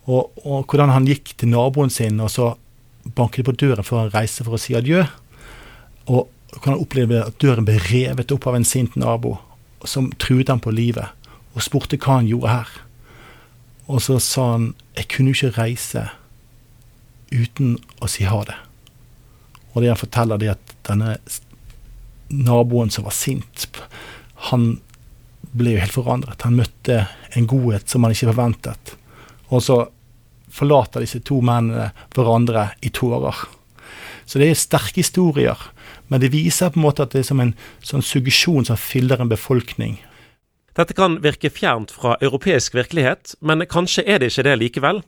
Og, 0.08 0.32
og 0.44 0.64
hvordan 0.68 0.92
han 0.94 1.08
gikk 1.08 1.34
til 1.36 1.52
naboen 1.52 1.92
sin, 1.92 2.20
og 2.20 2.32
så 2.32 2.54
banket 3.16 3.46
på 3.48 3.56
døren 3.60 3.86
før 3.86 4.04
han 4.04 4.12
reiste 4.14 4.44
for 4.46 4.56
å 4.56 4.60
si 4.60 4.76
adjø. 4.76 5.04
Og 6.08 6.28
hvordan 6.56 6.74
han 6.74 6.84
opplevde 6.84 7.24
at 7.28 7.40
døren 7.42 7.68
ble 7.68 7.78
revet 7.90 8.32
opp 8.34 8.48
av 8.50 8.58
en 8.58 8.68
sint 8.68 8.96
nabo 9.00 9.36
som 9.88 10.10
truet 10.20 10.50
ham 10.52 10.60
på 10.60 10.72
livet, 10.74 11.08
og 11.56 11.64
spurte 11.64 11.96
hva 12.00 12.18
han 12.18 12.28
gjorde 12.28 12.52
her. 12.52 12.72
Og 13.90 14.02
så 14.04 14.20
sa 14.22 14.52
han 14.54 14.72
jeg 14.94 15.08
kunne 15.10 15.34
ikke 15.34 15.54
reise 15.56 16.06
uten 17.30 17.76
å 18.02 18.08
si 18.10 18.26
ha 18.26 18.42
det. 18.46 18.56
Og 19.72 19.82
det 19.82 19.90
han 19.92 19.98
forteller, 19.98 20.38
det 20.38 20.52
at 20.54 20.74
denne 20.86 21.16
naboen 22.30 22.90
som 22.90 23.06
var 23.06 23.14
sint, 23.14 23.66
han 24.50 24.72
ble 25.54 25.74
jo 25.74 25.82
helt 25.82 25.94
forandret. 25.94 26.42
Han 26.46 26.58
møtte 26.58 27.04
en 27.38 27.48
godhet 27.50 27.90
som 27.90 28.06
han 28.06 28.14
ikke 28.14 28.30
forventet. 28.32 28.94
Og 29.50 29.62
så 29.66 29.78
forlater 30.50 31.02
disse 31.02 31.22
to 31.26 31.38
mennene 31.46 31.90
hverandre 32.14 32.70
i 32.86 32.90
tårer. 32.94 33.46
Så 34.26 34.38
det 34.38 34.50
er 34.50 34.58
sterke 34.58 35.02
historier, 35.02 35.58
men 36.10 36.22
det 36.22 36.32
viser 36.34 36.70
på 36.70 36.78
en 36.78 36.86
måte 36.86 37.06
at 37.06 37.14
det 37.14 37.24
er 37.24 37.30
som 37.30 37.42
en 37.42 37.54
sånn 37.86 38.04
suggesjon 38.06 38.66
som 38.66 38.78
fyller 38.78 39.22
en 39.22 39.30
befolkning 39.30 39.98
dette 40.80 40.96
kan 40.96 41.18
virke 41.22 41.50
fjernt 41.52 41.92
fra 41.92 42.16
europeisk 42.24 42.74
virkelighet, 42.78 43.34
men 43.40 43.66
kanskje 43.68 44.06
er 44.08 44.20
det 44.20 44.30
ikke 44.32 44.46
det 44.46 44.56
likevel? 44.60 45.02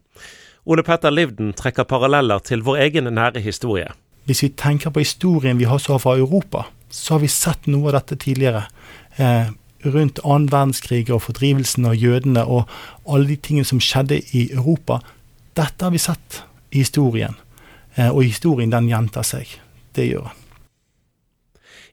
Ole 0.68 0.84
Petter 0.86 1.10
Livden 1.10 1.54
trekker 1.58 1.88
paralleller 1.88 2.42
til 2.44 2.62
vår 2.66 2.84
egen 2.84 3.08
nære 3.10 3.40
historie. 3.42 3.88
Hvis 4.28 4.44
vi 4.44 4.52
tenker 4.54 4.92
på 4.92 5.02
historien 5.02 5.58
vi 5.58 5.66
har 5.66 5.80
så 5.82 5.98
fra 5.98 6.14
Europa, 6.20 6.66
så 6.90 7.16
har 7.16 7.24
vi 7.24 7.32
sett 7.32 7.66
noe 7.66 7.88
av 7.90 7.96
dette 7.98 8.20
tidligere. 8.22 8.66
Eh, 9.16 9.50
rundt 9.82 10.20
annen 10.22 10.50
verdenskrig 10.52 11.08
og 11.10 11.24
fordrivelsen 11.24 11.88
av 11.90 11.96
jødene 11.98 12.44
og 12.44 12.70
alle 13.08 13.32
de 13.32 13.38
tingene 13.40 13.66
som 13.66 13.80
skjedde 13.82 14.20
i 14.36 14.44
Europa. 14.52 15.00
Dette 15.58 15.88
har 15.88 15.90
vi 15.90 15.98
sett 15.98 16.42
i 16.70 16.84
historien, 16.84 17.34
eh, 17.96 18.12
og 18.12 18.22
historien 18.22 18.70
den 18.70 18.92
gjentar 18.92 19.26
seg. 19.26 19.58
Det 19.96 20.06
gjør 20.12 20.30
den. 20.30 20.41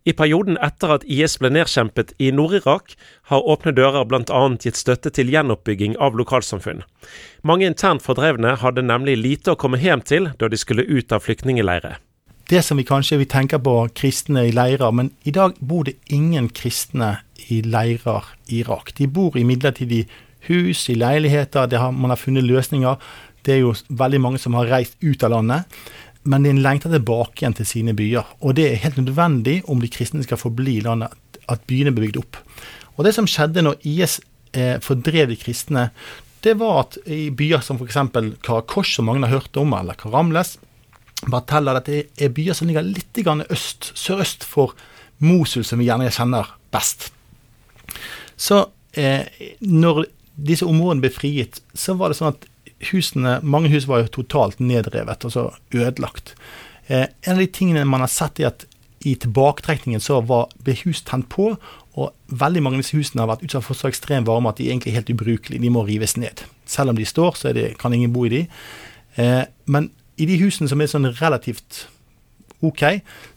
I 0.09 0.13
perioden 0.17 0.57
etter 0.65 0.95
at 0.95 1.03
IS 1.05 1.35
ble 1.37 1.51
nedkjempet 1.53 2.15
i 2.17 2.31
Nord-Irak, 2.33 2.95
har 3.29 3.45
Åpne 3.53 3.75
dører 3.77 4.07
bl.a. 4.09 4.41
gitt 4.63 4.79
støtte 4.79 5.11
til 5.13 5.29
gjenoppbygging 5.29 5.97
av 6.01 6.17
lokalsamfunn. 6.17 6.81
Mange 7.45 7.67
internt 7.69 8.01
fordrevne 8.01 8.55
hadde 8.63 8.85
nemlig 8.87 9.19
lite 9.19 9.53
å 9.53 9.59
komme 9.59 9.77
hjem 9.81 10.01
til 10.01 10.31
da 10.41 10.49
de 10.49 10.57
skulle 10.57 10.87
ut 10.87 11.13
av 11.13 11.27
flyktningleirer. 11.27 11.99
det 12.49 12.63
som 12.65 12.77
vi 12.77 12.83
kanskje 12.83 13.19
vi 13.21 13.25
tenker 13.29 13.59
på 13.61 13.73
kristne 13.93 14.47
i 14.47 14.51
leirer, 14.51 14.91
men 14.91 15.11
i 15.21 15.31
dag 15.31 15.53
bor 15.61 15.83
det 15.85 15.99
ingen 16.09 16.49
kristne 16.49 17.19
i 17.47 17.61
leirer 17.61 18.25
i 18.47 18.63
Irak. 18.63 18.95
De 18.97 19.05
bor 19.05 19.37
i 19.37 19.43
midlertidig 19.43 20.07
hus, 20.47 20.89
i 20.89 20.95
leiligheter, 20.95 21.69
har, 21.77 21.91
man 21.91 22.09
har 22.09 22.17
funnet 22.17 22.43
løsninger. 22.43 22.97
Det 23.45 23.53
er 23.53 23.61
jo 23.61 23.75
veldig 23.89 24.21
mange 24.21 24.41
som 24.41 24.57
har 24.57 24.65
reist 24.65 24.97
ut 25.03 25.23
av 25.23 25.35
landet. 25.35 25.69
Men 26.23 26.43
de 26.43 26.53
lengter 26.59 26.91
tilbake 26.91 27.43
igjen 27.43 27.55
til 27.55 27.67
sine 27.67 27.95
byer. 27.97 28.27
Og 28.43 28.57
det 28.57 28.67
er 28.67 28.81
helt 28.83 28.99
nødvendig 28.99 29.61
om 29.71 29.79
de 29.81 29.91
kristne 29.91 30.23
skal 30.25 30.39
forbli 30.41 30.79
i 30.79 30.85
landet, 30.85 31.13
at 31.49 31.63
byene 31.69 31.93
blir 31.95 32.09
bygd 32.09 32.19
opp. 32.21 32.39
Og 32.97 33.05
det 33.07 33.13
som 33.15 33.27
skjedde 33.29 33.63
når 33.63 33.79
IS 33.87 34.19
eh, 34.53 34.75
fordrev 34.83 35.29
de 35.31 35.37
kristne, 35.39 35.89
det 36.43 36.55
var 36.59 36.83
at 36.83 36.97
i 37.07 37.29
byer 37.35 37.63
som 37.63 37.79
f.eks. 37.79 37.97
Karakosh, 38.45 38.95
som 38.95 39.07
mange 39.07 39.25
har 39.27 39.39
hørt 39.39 39.57
om, 39.59 39.73
eller 39.75 39.97
Karamles, 39.99 40.57
Bartella, 41.27 41.75
dette 41.75 42.05
er 42.15 42.31
byer 42.31 42.55
som 42.55 42.69
ligger 42.69 42.85
litt 42.85 43.17
øst, 43.51 43.91
sørøst 43.95 44.45
for 44.47 44.75
Mosul, 45.19 45.65
som 45.67 45.79
vi 45.79 45.89
gjerne 45.89 46.11
kjenner 46.11 46.47
best. 46.71 47.09
Så 48.39 48.69
eh, 48.95 49.27
når 49.59 50.05
disse 50.39 50.67
områdene 50.67 51.03
ble 51.03 51.11
frigitt, 51.11 51.59
så 51.75 51.97
var 51.99 52.09
det 52.09 52.19
sånn 52.19 52.31
at 52.31 52.47
husene, 52.91 53.39
mange 53.43 53.71
hus 53.73 53.87
var 53.89 54.03
jo 54.03 54.13
totalt 54.19 54.59
nedrevet, 54.63 55.25
altså 55.27 55.49
ødelagt. 55.75 56.35
Eh, 56.87 57.07
en 57.27 57.35
av 57.35 57.43
de 57.43 57.47
tingene 57.53 57.85
man 57.85 58.03
har 58.05 58.11
sett, 58.11 58.39
er 58.39 58.53
at 58.53 58.65
i 59.07 59.15
tilbaketrekningen 59.15 60.01
så 60.03 60.19
var, 60.27 60.49
ble 60.63 60.75
hus 60.83 61.03
tent 61.07 61.29
på, 61.31 61.53
og 61.99 62.35
veldig 62.39 62.63
mange 62.63 62.79
av 62.79 62.83
disse 62.83 62.97
husene 62.97 63.23
har 63.23 63.31
vært 63.31 63.45
utsatt 63.47 63.65
for 63.65 63.77
så 63.77 63.89
ekstrem 63.89 64.27
varme 64.27 64.51
at 64.51 64.59
de 64.59 64.67
er 64.67 64.75
egentlig 64.75 64.95
helt 64.95 65.11
ubrukelige. 65.11 65.61
De 65.63 65.71
må 65.73 65.83
rives 65.87 66.15
ned. 66.19 66.43
Selv 66.69 66.93
om 66.93 66.99
de 66.99 67.07
står, 67.07 67.35
så 67.35 67.53
det, 67.55 67.73
kan 67.79 67.95
ingen 67.95 68.13
bo 68.15 68.25
i 68.27 68.33
de. 68.33 68.43
Eh, 69.19 69.43
men 69.65 69.89
i 70.19 70.27
de 70.29 70.37
husene 70.41 70.69
som 70.71 70.81
er 70.81 70.91
sånn 70.91 71.09
relativt 71.19 71.85
OK, 72.65 72.83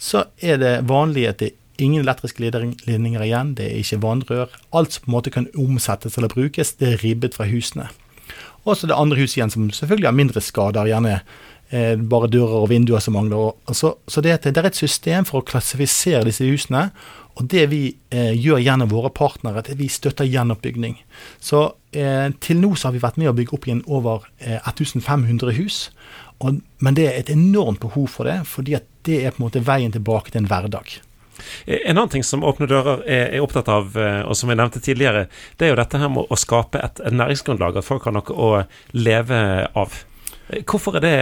så 0.02 0.26
er 0.42 0.58
det 0.58 0.72
vanlig 0.90 1.28
at 1.30 1.42
det 1.42 1.52
er 1.52 1.58
ingen 1.82 2.02
elektriske 2.02 2.42
ledninger 2.42 3.22
igjen, 3.24 3.54
det 3.58 3.68
er 3.70 3.82
ikke 3.82 4.02
vannrør. 4.02 4.54
Alt 4.74 4.96
som 4.96 5.06
på 5.06 5.10
en 5.10 5.16
måte 5.16 5.34
kan 5.34 5.48
omsettes 5.58 6.18
eller 6.18 6.30
brukes, 6.32 6.74
det 6.78 6.94
er 6.94 7.04
ribbet 7.04 7.38
fra 7.38 7.46
husene. 7.50 7.88
Og 8.64 8.76
så 8.78 8.86
det 8.86 8.98
andre 8.98 9.18
hus 9.18 9.36
igjen 9.36 9.50
som 9.52 9.70
selvfølgelig 9.74 10.08
har 10.08 10.18
mindre 10.18 10.42
skader, 10.44 10.90
gjerne 10.90 11.16
eh, 11.72 11.96
bare 11.96 12.30
dører 12.30 12.62
og 12.62 12.70
vinduer 12.70 13.02
som 13.02 13.16
mangler. 13.18 13.56
Så, 13.74 13.96
så 14.06 14.22
det, 14.24 14.38
det, 14.44 14.56
er 14.56 14.70
et 14.70 14.78
system 14.78 15.26
for 15.28 15.40
å 15.40 15.48
klassifisere 15.48 16.28
disse 16.28 16.46
husene. 16.46 16.88
Og 17.40 17.48
det 17.48 17.64
vi 17.72 17.82
eh, 18.12 18.34
gjør 18.36 18.60
gjennom 18.60 18.90
våre 18.92 19.10
partnere, 19.14 19.62
er 19.62 19.72
at 19.72 19.78
vi 19.80 19.88
støtter 19.90 20.28
gjenoppbygging. 20.28 20.98
Så 21.40 21.64
eh, 21.96 22.28
til 22.44 22.60
nå 22.60 22.74
så 22.76 22.90
har 22.90 22.96
vi 22.96 23.04
vært 23.04 23.20
med 23.20 23.32
å 23.32 23.36
bygge 23.36 23.56
opp 23.56 23.68
igjen 23.68 23.84
over 23.88 24.26
1500 24.40 25.48
eh, 25.48 25.62
hus. 25.62 25.86
Og, 26.42 26.60
men 26.82 26.98
det 26.98 27.08
er 27.08 27.22
et 27.22 27.32
enormt 27.32 27.80
behov 27.82 28.10
for 28.18 28.28
det, 28.28 28.42
fordi 28.50 28.76
det 29.06 29.22
er 29.22 29.32
på 29.32 29.42
en 29.42 29.48
måte 29.48 29.64
veien 29.64 29.94
tilbake 29.94 30.32
til 30.32 30.42
en 30.42 30.50
hverdag. 30.50 30.98
En 31.66 31.96
annen 31.96 32.12
ting 32.12 32.26
som 32.26 32.44
Åpne 32.46 32.68
dører 32.70 33.02
er, 33.06 33.26
er, 33.36 33.42
opptatt 33.44 33.70
av, 33.72 33.96
eh, 33.98 34.22
og 34.26 34.36
som 34.38 34.52
jeg 34.52 34.60
nevnte 34.60 34.82
tidligere, 34.84 35.26
det 35.58 35.68
er 35.68 35.74
jo 35.74 35.80
dette 35.82 36.00
her 36.02 36.12
med 36.12 36.30
å 36.30 36.38
skape 36.38 36.80
et, 36.82 37.02
et 37.02 37.16
næringsgrunnlag, 37.16 37.78
at 37.78 37.88
folk 37.88 38.08
har 38.08 38.16
noe 38.16 38.36
å 38.36 38.52
leve 38.96 39.42
av. 39.78 40.02
Hvorfor 40.68 40.98
er 40.98 41.04
det 41.04 41.16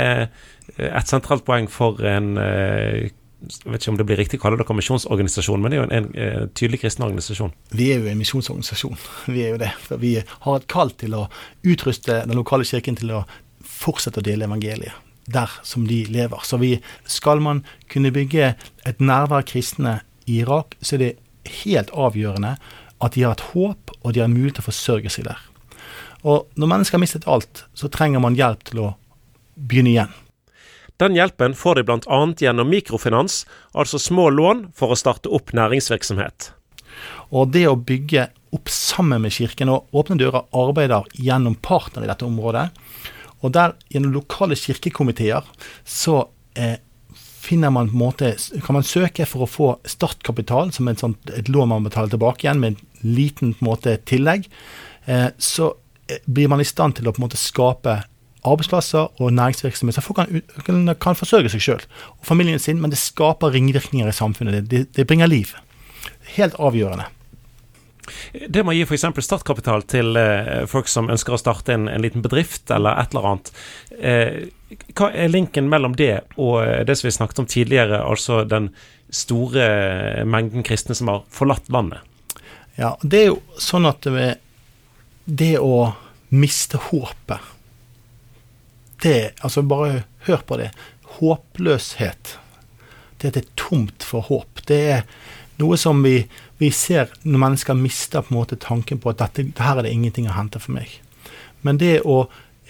et 0.80 1.10
sentralt 1.10 1.44
poeng 1.46 1.68
for 1.70 2.00
en 2.06 2.36
eh, 2.40 3.10
jeg 3.40 3.72
vet 3.72 3.80
ikke 3.80 3.92
om 3.94 3.96
det 3.96 4.04
blir 4.04 4.18
riktig 4.20 4.36
å 4.36 4.42
kalle 4.42 4.58
dere 4.60 4.74
misjonsorganisasjon, 4.76 5.62
men 5.62 5.72
det 5.72 5.76
er 5.76 5.80
jo 5.80 5.84
en, 5.86 6.08
en, 6.12 6.50
tydelig 6.52 6.82
kristen 6.82 7.06
organisasjon. 7.06 7.54
Vi 7.72 7.86
er 7.94 8.02
jo 8.02 8.10
en 8.10 8.20
misjonsorganisasjon. 8.20 8.98
Vi 9.32 9.44
er 9.46 9.54
jo 9.54 9.60
det. 9.62 9.70
For 9.86 10.02
vi 10.02 10.18
har 10.20 10.58
et 10.58 10.66
kall 10.68 10.92
til 11.00 11.16
å 11.16 11.22
utruste 11.64 12.18
den 12.28 12.36
lokale 12.36 12.68
kirken 12.68 12.98
til 13.00 13.14
å 13.16 13.22
fortsette 13.64 14.20
å 14.20 14.26
dele 14.26 14.44
evangeliet 14.44 15.08
der 15.30 15.52
som 15.64 15.86
de 15.86 16.02
lever. 16.10 16.42
Så 16.44 16.58
vi, 16.60 16.74
skal 17.08 17.40
man 17.40 17.62
kunne 17.88 18.12
bygge 18.12 18.54
et 18.88 19.00
nærvær 19.00 19.44
kristne 19.46 20.00
i 20.26 20.40
Irak, 20.42 20.76
så 20.80 20.96
er 20.96 21.04
det 21.04 21.12
helt 21.64 21.92
avgjørende 21.96 22.56
at 23.00 23.16
de 23.16 23.24
har 23.24 23.36
et 23.36 23.46
håp, 23.52 23.94
og 24.02 24.14
de 24.14 24.22
har 24.22 24.32
mulighet 24.32 24.58
til 24.60 24.66
å 24.66 24.70
forsørge 24.70 25.12
seg 25.12 25.28
der. 25.30 25.38
Og 26.20 26.50
når 26.60 26.72
mennesker 26.74 26.98
har 26.98 27.04
mistet 27.04 27.28
alt, 27.30 27.64
så 27.72 27.88
trenger 27.88 28.20
man 28.20 28.36
hjelp 28.36 28.66
til 28.68 28.82
å 28.82 28.88
begynne 29.56 29.94
igjen. 29.94 30.16
Den 31.00 31.16
hjelpen 31.16 31.54
får 31.56 31.78
de 31.78 31.86
bl.a. 31.88 32.18
gjennom 32.36 32.68
mikrofinans, 32.68 33.46
altså 33.72 33.96
små 34.00 34.28
lån 34.36 34.66
for 34.76 34.92
å 34.92 34.98
starte 35.00 35.32
opp 35.32 35.54
næringsvirksomhet. 35.56 36.50
Og 37.32 37.54
det 37.54 37.64
å 37.70 37.78
bygge 37.78 38.26
opp 38.52 38.68
sammen 38.68 39.22
med 39.24 39.32
Kirken 39.32 39.70
og 39.72 39.88
Åpne 39.96 40.18
dører 40.20 40.44
arbeider 40.56 41.08
gjennom 41.16 41.56
partnere 41.62 42.04
i 42.04 42.10
dette 42.10 42.26
området. 42.26 42.66
Og 43.40 43.54
der 43.56 43.76
gjennom 43.88 44.12
lokale 44.18 44.58
kirkekomiteer 44.58 45.46
så 45.88 46.26
eh, 46.52 46.76
finner 47.40 47.70
man 47.72 47.88
på 47.88 47.96
en 47.96 48.02
måte, 48.02 48.30
kan 48.64 48.76
man 48.76 48.86
søke 48.86 49.24
for 49.28 49.46
å 49.46 49.48
få 49.48 49.68
startkapital, 49.88 50.72
som 50.76 50.88
et, 50.90 51.00
sånt, 51.00 51.32
et 51.32 51.48
lån 51.48 51.70
man 51.72 51.86
betaler 51.86 52.12
tilbake 52.12 52.44
igjen 52.44 52.60
med 52.60 52.74
en 52.74 53.14
liten 53.16 53.54
på 53.56 53.64
en 53.64 53.70
måte, 53.70 53.96
tillegg. 54.08 54.48
Eh, 55.08 55.28
så 55.40 55.72
eh, 56.10 56.20
blir 56.28 56.50
man 56.52 56.60
i 56.60 56.68
stand 56.68 56.98
til 56.98 57.08
å 57.08 57.14
på 57.16 57.22
en 57.22 57.28
måte 57.28 57.40
skape 57.40 58.02
arbeidsplasser 58.40 59.20
og 59.20 59.32
næringsvirksomhet, 59.36 59.96
så 59.96 60.04
folk 60.04 60.20
kan, 60.20 60.44
kan, 60.66 60.92
kan 61.00 61.16
forsørge 61.16 61.52
seg 61.52 61.64
sjøl 61.64 61.82
og 61.82 62.28
familien 62.28 62.60
sin, 62.60 62.80
men 62.80 62.92
det 62.92 63.00
skaper 63.00 63.52
ringvirkninger 63.56 64.08
i 64.08 64.16
samfunnet. 64.16 64.68
Det, 64.68 64.86
det, 64.96 65.08
bringer 65.08 65.28
liv. 65.28 65.52
Helt 66.36 66.56
avgjørende. 66.60 67.08
Det 68.32 68.64
med 68.64 68.74
å 68.74 68.78
gi 68.78 68.86
f.eks. 68.86 69.08
startkapital 69.24 69.84
til 69.88 70.16
eh, 70.20 70.64
folk 70.68 70.88
som 70.92 71.08
ønsker 71.12 71.36
å 71.36 71.40
starte 71.40 71.76
en, 71.76 71.88
en, 71.88 72.04
liten 72.04 72.24
bedrift 72.24 72.72
eller 72.74 73.00
et 73.00 73.12
eller 73.14 73.32
annet. 73.32 73.52
Eh, 74.70 74.86
hva 74.96 75.10
er 75.12 75.32
linken 75.32 75.68
mellom 75.70 75.96
det 75.98 76.22
og 76.36 76.62
eh, 76.64 76.82
det 76.86 76.98
som 76.98 77.08
vi 77.08 77.16
snakket 77.18 77.42
om 77.42 77.50
tidligere, 77.50 78.02
altså 78.02 78.44
den 78.48 78.70
store 79.10 80.24
mengden 80.24 80.64
kristne 80.66 80.94
som 80.94 81.10
har 81.10 81.24
forlatt 81.34 81.68
landet? 81.68 82.06
Ja, 82.78 82.94
det 83.02 83.24
er 83.24 83.32
jo 83.32 83.40
sånn 83.60 83.88
at 83.90 84.06
det, 84.06 84.36
det 85.26 85.56
å 85.58 85.90
miste 86.30 86.78
håpet 86.90 87.56
det 89.00 89.32
Altså, 89.40 89.62
bare 89.62 90.02
hør 90.26 90.42
på 90.46 90.56
det. 90.60 90.70
Håpløshet. 91.16 92.38
Det 93.16 93.28
at 93.28 93.36
det 93.36 93.44
er 93.44 93.54
tomt 93.56 94.04
for 94.04 94.28
håp. 94.28 94.60
Det 94.68 94.80
er 94.92 95.06
noe 95.60 95.76
som 95.80 96.02
vi, 96.04 96.22
vi 96.60 96.70
ser 96.72 97.10
når 97.22 97.42
mennesker 97.44 97.76
mister 97.76 98.24
på 98.24 98.34
en 98.34 98.40
måte 98.40 98.58
tanken 98.60 99.00
på 99.00 99.12
at 99.12 99.20
dette, 99.20 99.46
her 99.60 99.80
er 99.80 99.88
det 99.88 99.92
ingenting 99.92 100.28
å 100.28 100.36
hente 100.36 100.60
for 100.62 100.76
meg. 100.76 100.92
Men 101.64 101.80
det 101.80 102.00
å 102.08 102.22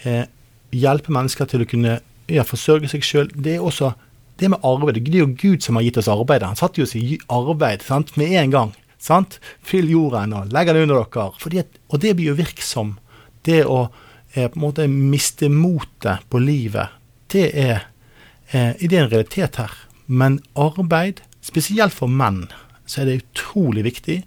eh, 0.03 0.25
hjelpe 0.71 1.13
mennesker 1.13 1.49
til 1.49 1.63
å 1.63 1.69
kunne 1.69 1.99
ja, 2.31 2.45
forsørge 2.47 2.89
seg 2.91 3.05
sjøl, 3.05 3.31
det 3.35 3.57
er 3.57 3.65
også 3.65 3.93
det 4.41 4.49
med 4.49 4.63
arbeid. 4.65 5.01
Det 5.05 5.19
er 5.19 5.25
jo 5.25 5.33
Gud 5.37 5.65
som 5.65 5.77
har 5.77 5.85
gitt 5.85 5.99
oss 6.01 6.09
arbeid. 6.11 6.45
Han 6.45 6.59
satte 6.59 6.83
oss 6.85 6.95
i 6.97 7.19
arbeid 7.31 7.83
sant, 7.85 8.15
med 8.17 8.33
en 8.39 8.53
gang. 8.53 8.71
Sant? 9.01 9.39
Fyll 9.65 9.89
jorden 9.91 10.33
og 10.37 10.53
legg 10.53 10.71
den 10.71 10.85
under 10.85 11.03
dere. 11.03 11.27
At, 11.61 11.79
og 11.89 12.01
det 12.01 12.15
blir 12.17 12.31
jo 12.31 12.39
virksom. 12.39 12.95
Det 13.45 13.63
å 13.65 13.83
eh, 14.33 14.47
på 14.47 14.57
en 14.57 14.63
måte 14.63 14.87
miste 14.89 15.49
motet 15.49 16.25
på 16.29 16.41
livet, 16.41 16.93
det 17.33 17.47
er, 17.57 17.87
eh, 18.51 18.73
det 18.77 18.93
er 18.93 19.05
en 19.05 19.13
realitet 19.13 19.61
her. 19.61 19.73
Men 20.05 20.39
arbeid, 20.59 21.21
spesielt 21.41 21.95
for 21.95 22.11
menn, 22.11 22.45
så 22.91 23.01
er 23.01 23.07
det 23.07 23.21
utrolig 23.21 23.85
viktig. 23.87 24.17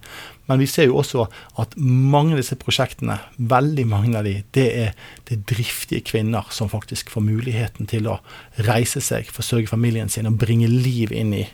Men 0.49 0.61
vi 0.61 0.69
ser 0.69 0.89
jo 0.89 0.99
også 1.01 1.25
at 1.61 1.75
mange 1.81 2.35
av 2.35 2.41
disse 2.41 2.57
prosjektene, 2.61 3.17
veldig 3.37 3.87
mange 3.89 4.19
av 4.19 4.27
de, 4.29 4.37
det 4.57 4.67
er, 4.77 4.95
det 5.31 5.43
driftige 5.49 6.05
kvinner 6.05 6.49
som 6.53 6.71
faktisk 6.73 7.13
får 7.13 7.25
muligheten 7.25 7.89
til 7.89 8.09
å 8.13 8.19
reise 8.67 9.01
seg, 9.05 9.31
forsørge 9.33 9.73
familien 9.73 10.13
sin 10.13 10.29
og 10.29 10.39
bringe 10.41 10.69
liv 10.69 11.13
inn 11.17 11.33
i, 11.37 11.45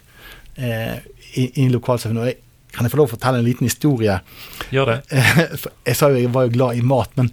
eh, 0.57 0.99
inn 1.39 1.69
i 1.69 1.73
lokalsamfunnet. 1.75 2.47
Kan 2.75 2.87
jeg 2.87 2.95
få 2.95 3.01
lov 3.01 3.11
å 3.11 3.15
fortelle 3.17 3.43
en 3.43 3.47
liten 3.47 3.67
historie? 3.67 4.21
Gjør 4.71 4.93
det. 4.93 4.99
Jeg 5.89 5.99
sa 5.99 6.11
jo 6.13 6.21
jeg 6.21 6.31
var 6.31 6.45
jo 6.47 6.53
glad 6.55 6.79
i 6.79 6.85
mat, 6.87 7.11
men 7.19 7.33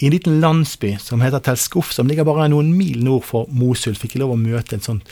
i 0.00 0.06
en 0.08 0.14
liten 0.14 0.38
landsby 0.40 0.94
som 0.96 1.20
heter 1.20 1.42
Telskuf, 1.44 1.90
som 1.92 2.08
ligger 2.08 2.24
bare 2.24 2.46
noen 2.48 2.70
mil 2.72 3.02
nord 3.04 3.26
for 3.28 3.50
Mosul, 3.52 3.98
fikk 4.00 4.14
jeg 4.16 4.22
lov 4.22 4.32
å 4.32 4.40
møte 4.40 4.78
en 4.78 4.84
sånn 4.86 5.02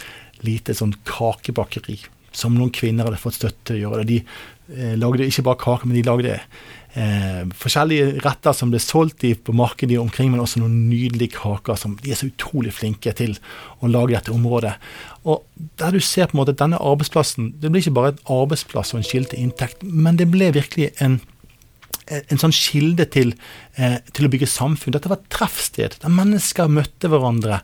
lite 0.40 0.72
sånn 0.72 0.94
kakebakeri 1.04 1.98
som 2.32 2.56
noen 2.56 2.72
kvinner 2.74 3.08
hadde 3.08 3.20
fått 3.20 3.38
støtte 3.38 3.70
til 3.70 3.78
å 3.78 3.82
gjøre 3.84 4.04
det. 4.04 4.18
De 4.18 4.76
eh, 4.76 4.96
lagde 5.00 5.28
ikke 5.28 5.46
bare 5.46 5.60
kaker, 5.62 5.88
men 5.88 5.98
de 5.98 6.04
lagde 6.06 6.34
eh, 6.38 7.40
forskjellige 7.60 8.18
retter 8.24 8.56
som 8.56 8.72
ble 8.72 8.80
solgt 8.82 9.24
i 9.28 9.34
på 9.34 9.54
markedet 9.56 9.98
omkring, 10.00 10.32
men 10.32 10.42
også 10.42 10.62
noen 10.62 10.88
nydelige 10.90 11.38
kaker 11.38 11.78
som 11.80 11.96
de 12.02 12.12
er 12.12 12.20
så 12.20 12.30
utrolig 12.30 12.74
flinke 12.76 13.14
til 13.18 13.36
å 13.80 13.90
lage 13.90 14.16
dette 14.16 14.34
området. 14.34 14.76
Og 15.28 15.44
der 15.80 15.96
du 15.96 16.00
ser 16.04 16.28
på 16.28 16.36
en 16.36 16.42
måte 16.42 16.56
at 16.56 16.62
denne 16.62 16.80
arbeidsplassen, 16.80 17.54
det 17.60 17.72
blir 17.72 17.84
ikke 17.84 17.96
bare 17.98 18.14
en 18.14 18.22
arbeidsplass 18.42 18.94
og 18.94 19.02
en 19.02 19.10
kilde 19.10 19.40
inntekt, 19.40 19.82
men 19.82 20.20
det 20.20 20.30
ble 20.32 20.52
virkelig 20.56 20.92
en 21.04 21.20
en 22.08 22.40
sånn 22.40 22.54
kilde 22.54 23.06
til, 23.12 23.34
eh, 23.76 23.98
til, 24.12 24.26
å 24.26 24.32
bygge 24.32 24.48
samfunn. 24.48 24.94
Dette 24.96 25.10
var 25.10 25.20
et 25.20 25.28
treffsted 25.32 25.98
der 26.02 26.12
mennesker 26.12 26.70
møtte 26.72 27.10
hverandre 27.12 27.60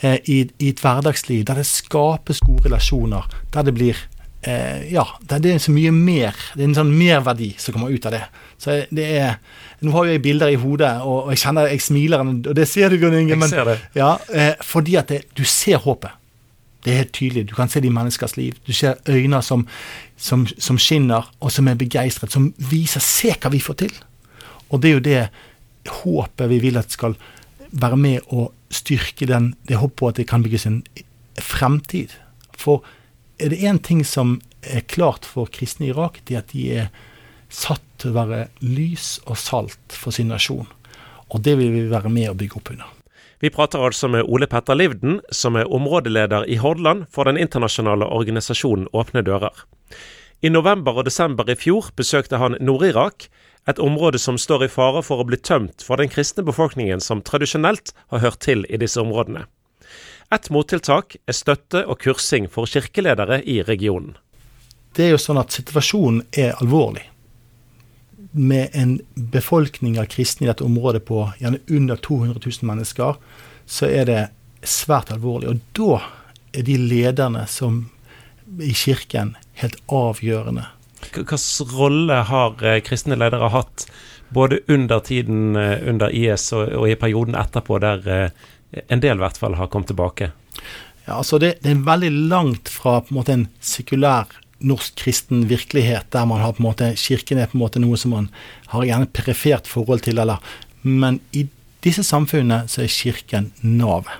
eh, 0.00 0.18
i, 0.24 0.44
i, 0.58 0.70
et 0.70 0.82
hverdagsliv, 0.84 1.44
der 1.48 1.60
det 1.60 1.66
skapes 1.68 2.42
gode 2.46 2.68
relasjoner, 2.68 3.26
der 3.54 3.66
det 3.66 3.74
blir 3.78 3.98
eh, 4.42 4.86
Ja, 4.92 5.04
der 5.30 5.42
det 5.42 5.56
er 5.56 5.64
så 5.64 5.74
mye 5.74 5.92
mer. 5.94 6.36
Det 6.54 6.62
er 6.62 6.70
en 6.70 6.78
sånn 6.78 6.94
merverdi 6.94 7.54
som 7.58 7.74
kommer 7.74 7.90
ut 7.92 8.06
av 8.08 8.14
det. 8.14 8.24
Så 8.58 8.82
det 8.90 9.08
er 9.18 9.40
Nå 9.78 9.92
har 9.94 10.08
jo 10.08 10.14
jeg 10.16 10.22
bilder 10.24 10.50
i 10.50 10.56
hodet, 10.58 10.88
og, 11.06 11.28
og 11.28 11.34
jeg 11.34 11.38
kjenner 11.44 11.68
jeg 11.70 11.82
smiler, 11.84 12.22
og 12.26 12.54
det 12.58 12.64
ser 12.66 12.90
du, 12.90 12.96
Gunn 12.98 13.14
Inge. 13.14 13.36
Men. 13.38 13.76
Ja, 13.94 14.16
eh, 14.34 14.56
fordi 14.66 14.96
at 14.98 15.12
det, 15.12 15.20
du 15.38 15.44
ser 15.46 15.78
håpet. 15.84 16.16
Det 16.84 16.92
er 16.92 17.00
helt 17.02 17.12
tydelig. 17.12 17.48
Du 17.50 17.54
kan 17.54 17.68
se 17.68 17.80
det 17.80 17.90
i 17.90 17.94
menneskers 17.94 18.36
liv. 18.36 18.58
Du 18.66 18.72
ser 18.72 19.00
øyne 19.08 19.42
som, 19.42 19.66
som, 20.16 20.46
som 20.46 20.78
skinner, 20.78 21.26
og 21.40 21.52
som 21.52 21.68
er 21.68 21.74
begeistret, 21.74 22.32
som 22.32 22.52
viser 22.58 23.00
'se 23.00 23.34
hva 23.34 23.50
vi 23.50 23.60
får 23.60 23.74
til'. 23.82 24.02
Og 24.70 24.82
det 24.82 24.90
er 24.90 24.94
jo 24.94 25.00
det 25.00 25.28
håpet 25.88 26.50
vi 26.50 26.58
vil 26.58 26.78
at 26.78 26.92
skal 26.92 27.16
være 27.72 27.96
med 27.96 28.20
å 28.32 28.52
styrke 28.70 29.26
den, 29.26 29.54
det 29.68 29.80
håpet 29.80 29.96
på 29.96 30.08
at 30.08 30.16
det 30.16 30.28
kan 30.28 30.42
bygges 30.42 30.66
en 30.66 30.82
fremtid. 31.40 32.14
For 32.56 32.84
er 33.38 33.48
det 33.48 33.62
én 33.62 33.78
ting 33.78 34.04
som 34.04 34.40
er 34.62 34.80
klart 34.80 35.24
for 35.24 35.46
kristne 35.46 35.88
i 35.88 35.92
Irak, 35.92 36.20
det 36.24 36.34
er 36.34 36.42
at 36.42 36.52
de 36.52 36.66
er 36.82 36.88
satt 37.48 37.84
til 37.98 38.12
å 38.12 38.18
være 38.20 38.48
lys 38.60 39.18
og 39.26 39.38
salt 39.40 39.94
for 39.94 40.14
sin 40.14 40.28
nasjon. 40.28 40.68
Og 41.28 41.42
det 41.44 41.58
vil 41.58 41.72
vi 41.72 41.88
være 41.90 42.12
med 42.12 42.30
å 42.30 42.38
bygge 42.38 42.60
opp 42.60 42.72
under. 42.74 42.97
Vi 43.40 43.50
prater 43.54 43.84
altså 43.86 44.08
med 44.10 44.26
Ole 44.26 44.48
Petter 44.50 44.74
Livden, 44.74 45.20
som 45.30 45.56
er 45.56 45.70
områdeleder 45.70 46.46
i 46.50 46.56
Hordaland 46.58 47.06
for 47.14 47.28
den 47.28 47.38
internasjonale 47.38 48.08
organisasjonen 48.10 48.88
Åpne 48.92 49.22
dører. 49.22 49.54
I 50.42 50.50
november 50.50 50.98
og 50.98 51.06
desember 51.06 51.50
i 51.50 51.54
fjor 51.58 51.92
besøkte 51.96 52.38
han 52.42 52.56
Nord-Irak, 52.60 53.28
et 53.68 53.78
område 53.78 54.18
som 54.18 54.38
står 54.38 54.64
i 54.64 54.70
fare 54.72 55.02
for 55.06 55.20
å 55.20 55.26
bli 55.28 55.38
tømt 55.38 55.84
for 55.86 56.00
den 56.00 56.10
kristne 56.10 56.42
befolkningen 56.46 57.02
som 57.04 57.22
tradisjonelt 57.22 57.92
har 58.10 58.24
hørt 58.24 58.40
til 58.42 58.64
i 58.70 58.80
disse 58.80 59.00
områdene. 59.02 59.44
Et 60.34 60.50
mottiltak 60.52 61.16
er 61.26 61.36
støtte 61.36 61.84
og 61.86 62.00
kursing 62.02 62.48
for 62.52 62.66
kirkeledere 62.66 63.40
i 63.44 63.60
regionen. 63.62 64.16
Det 64.96 65.06
er 65.06 65.14
jo 65.14 65.22
sånn 65.22 65.40
at 65.40 65.54
situasjonen 65.54 66.24
er 66.32 66.56
alvorlig. 66.58 67.06
Med 68.38 68.74
en 68.78 68.98
befolkning 69.14 69.98
av 69.98 70.06
kristne 70.12 70.46
i 70.46 70.50
dette 70.50 70.66
området 70.66 71.02
på 71.08 71.24
gjerne 71.40 71.58
under 71.74 71.98
200 71.98 72.38
000 72.38 72.68
mennesker, 72.70 73.18
så 73.66 73.88
er 73.90 74.08
det 74.08 74.20
svært 74.62 75.10
alvorlig. 75.14 75.50
Og 75.50 75.62
da 75.76 76.00
er 76.54 76.66
de 76.66 76.76
lederne 76.78 77.44
som 77.50 77.88
i 78.62 78.72
kirken 78.72 79.34
helt 79.60 79.76
avgjørende. 79.92 80.64
Hvilken 81.12 81.74
rolle 81.74 82.22
har 82.30 82.64
eh, 82.64 82.80
kristne 82.84 83.18
ledere 83.18 83.50
hatt 83.52 83.86
både 84.34 84.60
under 84.68 85.00
tiden 85.04 85.56
eh, 85.56 85.78
under 85.88 86.12
IS 86.14 86.50
og, 86.56 86.68
og 86.78 86.88
i 86.90 86.96
perioden 86.98 87.36
etterpå, 87.38 87.78
der 87.82 88.08
eh, 88.08 88.46
en 88.88 89.02
del 89.04 89.18
i 89.18 89.24
hvert 89.24 89.40
fall 89.40 89.56
har 89.58 89.70
kommet 89.72 89.92
tilbake? 89.92 90.32
Ja, 91.06 91.18
altså 91.20 91.38
det, 91.40 91.58
det 91.64 91.72
er 91.72 91.86
veldig 91.86 92.10
langt 92.28 92.68
fra 92.72 92.98
på 93.00 93.12
en 93.12 93.20
måte 93.20 93.36
en 93.36 93.46
sekulær 93.64 94.32
norsk 94.58 94.96
kristen 94.98 95.44
virkelighet, 95.48 96.10
der 96.10 96.26
man 96.26 96.40
har 96.42 96.54
på 96.56 96.62
en 96.62 96.68
måte 96.68 96.88
kirken 96.98 97.38
er 97.38 97.50
på 97.50 97.58
en 97.58 97.62
måte 97.62 97.82
noe 97.82 97.98
som 98.00 98.14
man 98.16 98.28
har 98.72 98.86
gjerne 98.88 99.10
perifert 99.14 99.70
forhold 99.70 100.02
til, 100.06 100.18
eller 100.18 100.42
Men 100.82 101.20
i 101.32 101.48
disse 101.84 102.02
samfunnene 102.02 102.68
så 102.68 102.82
er 102.82 102.92
kirken 102.92 103.52
navet. 103.62 104.10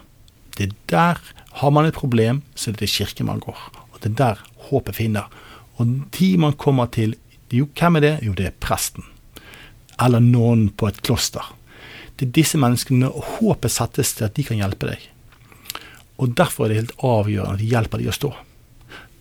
Det 0.56 0.68
er 0.68 0.74
der 0.90 1.20
har 1.58 1.70
man 1.70 1.86
et 1.86 1.94
problem, 1.94 2.42
så 2.54 2.70
er 2.70 2.78
det 2.78 2.90
kirken 2.90 3.26
man 3.26 3.40
går. 3.42 3.58
Og 3.92 4.00
det 4.02 4.12
er 4.12 4.18
der 4.18 4.42
håpet 4.68 4.98
finner. 4.98 5.26
Og 5.78 5.86
de 6.18 6.36
man 6.38 6.52
kommer 6.52 6.86
til, 6.86 7.16
jo, 7.50 7.68
hvem 7.78 7.96
er 7.96 8.00
det? 8.00 8.18
Jo, 8.22 8.32
det 8.32 8.46
er 8.46 8.58
presten. 8.60 9.04
Eller 9.98 10.20
noen 10.20 10.68
på 10.70 10.88
et 10.88 11.00
kloster. 11.02 11.42
Det 12.18 12.28
er 12.28 12.34
disse 12.34 12.58
menneskene, 12.58 13.10
håpet 13.38 13.72
settes 13.72 14.14
til 14.14 14.26
at 14.26 14.34
de 14.34 14.44
kan 14.46 14.58
hjelpe 14.58 14.90
deg. 14.90 15.02
Og 16.18 16.34
derfor 16.34 16.66
er 16.66 16.68
det 16.68 16.80
helt 16.80 16.98
avgjørende 17.06 17.58
at 17.58 17.62
de 17.62 17.70
hjelper 17.70 18.02
de 18.02 18.10
å 18.10 18.14
stå. 18.14 18.32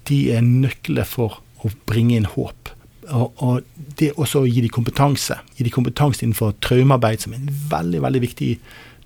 De 0.07 0.19
er 0.35 0.43
nøkler 0.45 1.07
for 1.07 1.41
å 1.63 1.71
bringe 1.89 2.17
inn 2.17 2.29
håp. 2.29 2.73
Og, 3.07 3.39
og 3.43 3.95
det 3.99 4.11
også 4.19 4.43
å 4.43 4.49
gi 4.49 4.61
dem 4.63 4.73
kompetanse. 4.73 5.39
Gi 5.55 5.67
dem 5.67 5.75
kompetanse 5.75 6.25
innenfor 6.25 6.55
traumearbeid, 6.63 7.23
som 7.23 7.33
er 7.33 7.41
en 7.41 7.63
veldig 7.71 8.03
veldig 8.03 8.23
viktig 8.23 8.51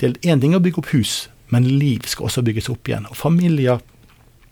del. 0.01 0.17
Én 0.25 0.41
ting 0.41 0.55
er 0.55 0.61
å 0.61 0.65
bygge 0.65 0.81
opp 0.81 0.91
hus, 0.95 1.15
men 1.53 1.69
liv 1.69 2.07
skal 2.09 2.29
også 2.29 2.43
bygges 2.47 2.69
opp 2.73 2.89
igjen. 2.89 3.07
Og 3.11 3.19
familier 3.19 3.81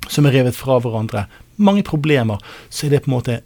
som 0.10 0.26
er 0.26 0.38
revet 0.40 0.58
fra 0.58 0.80
hverandre, 0.82 1.26
mange 1.60 1.84
problemer, 1.86 2.40
så 2.72 2.88
er 2.88 2.96
det 2.96 3.04
på 3.04 3.12
en 3.12 3.18
måte 3.18 3.40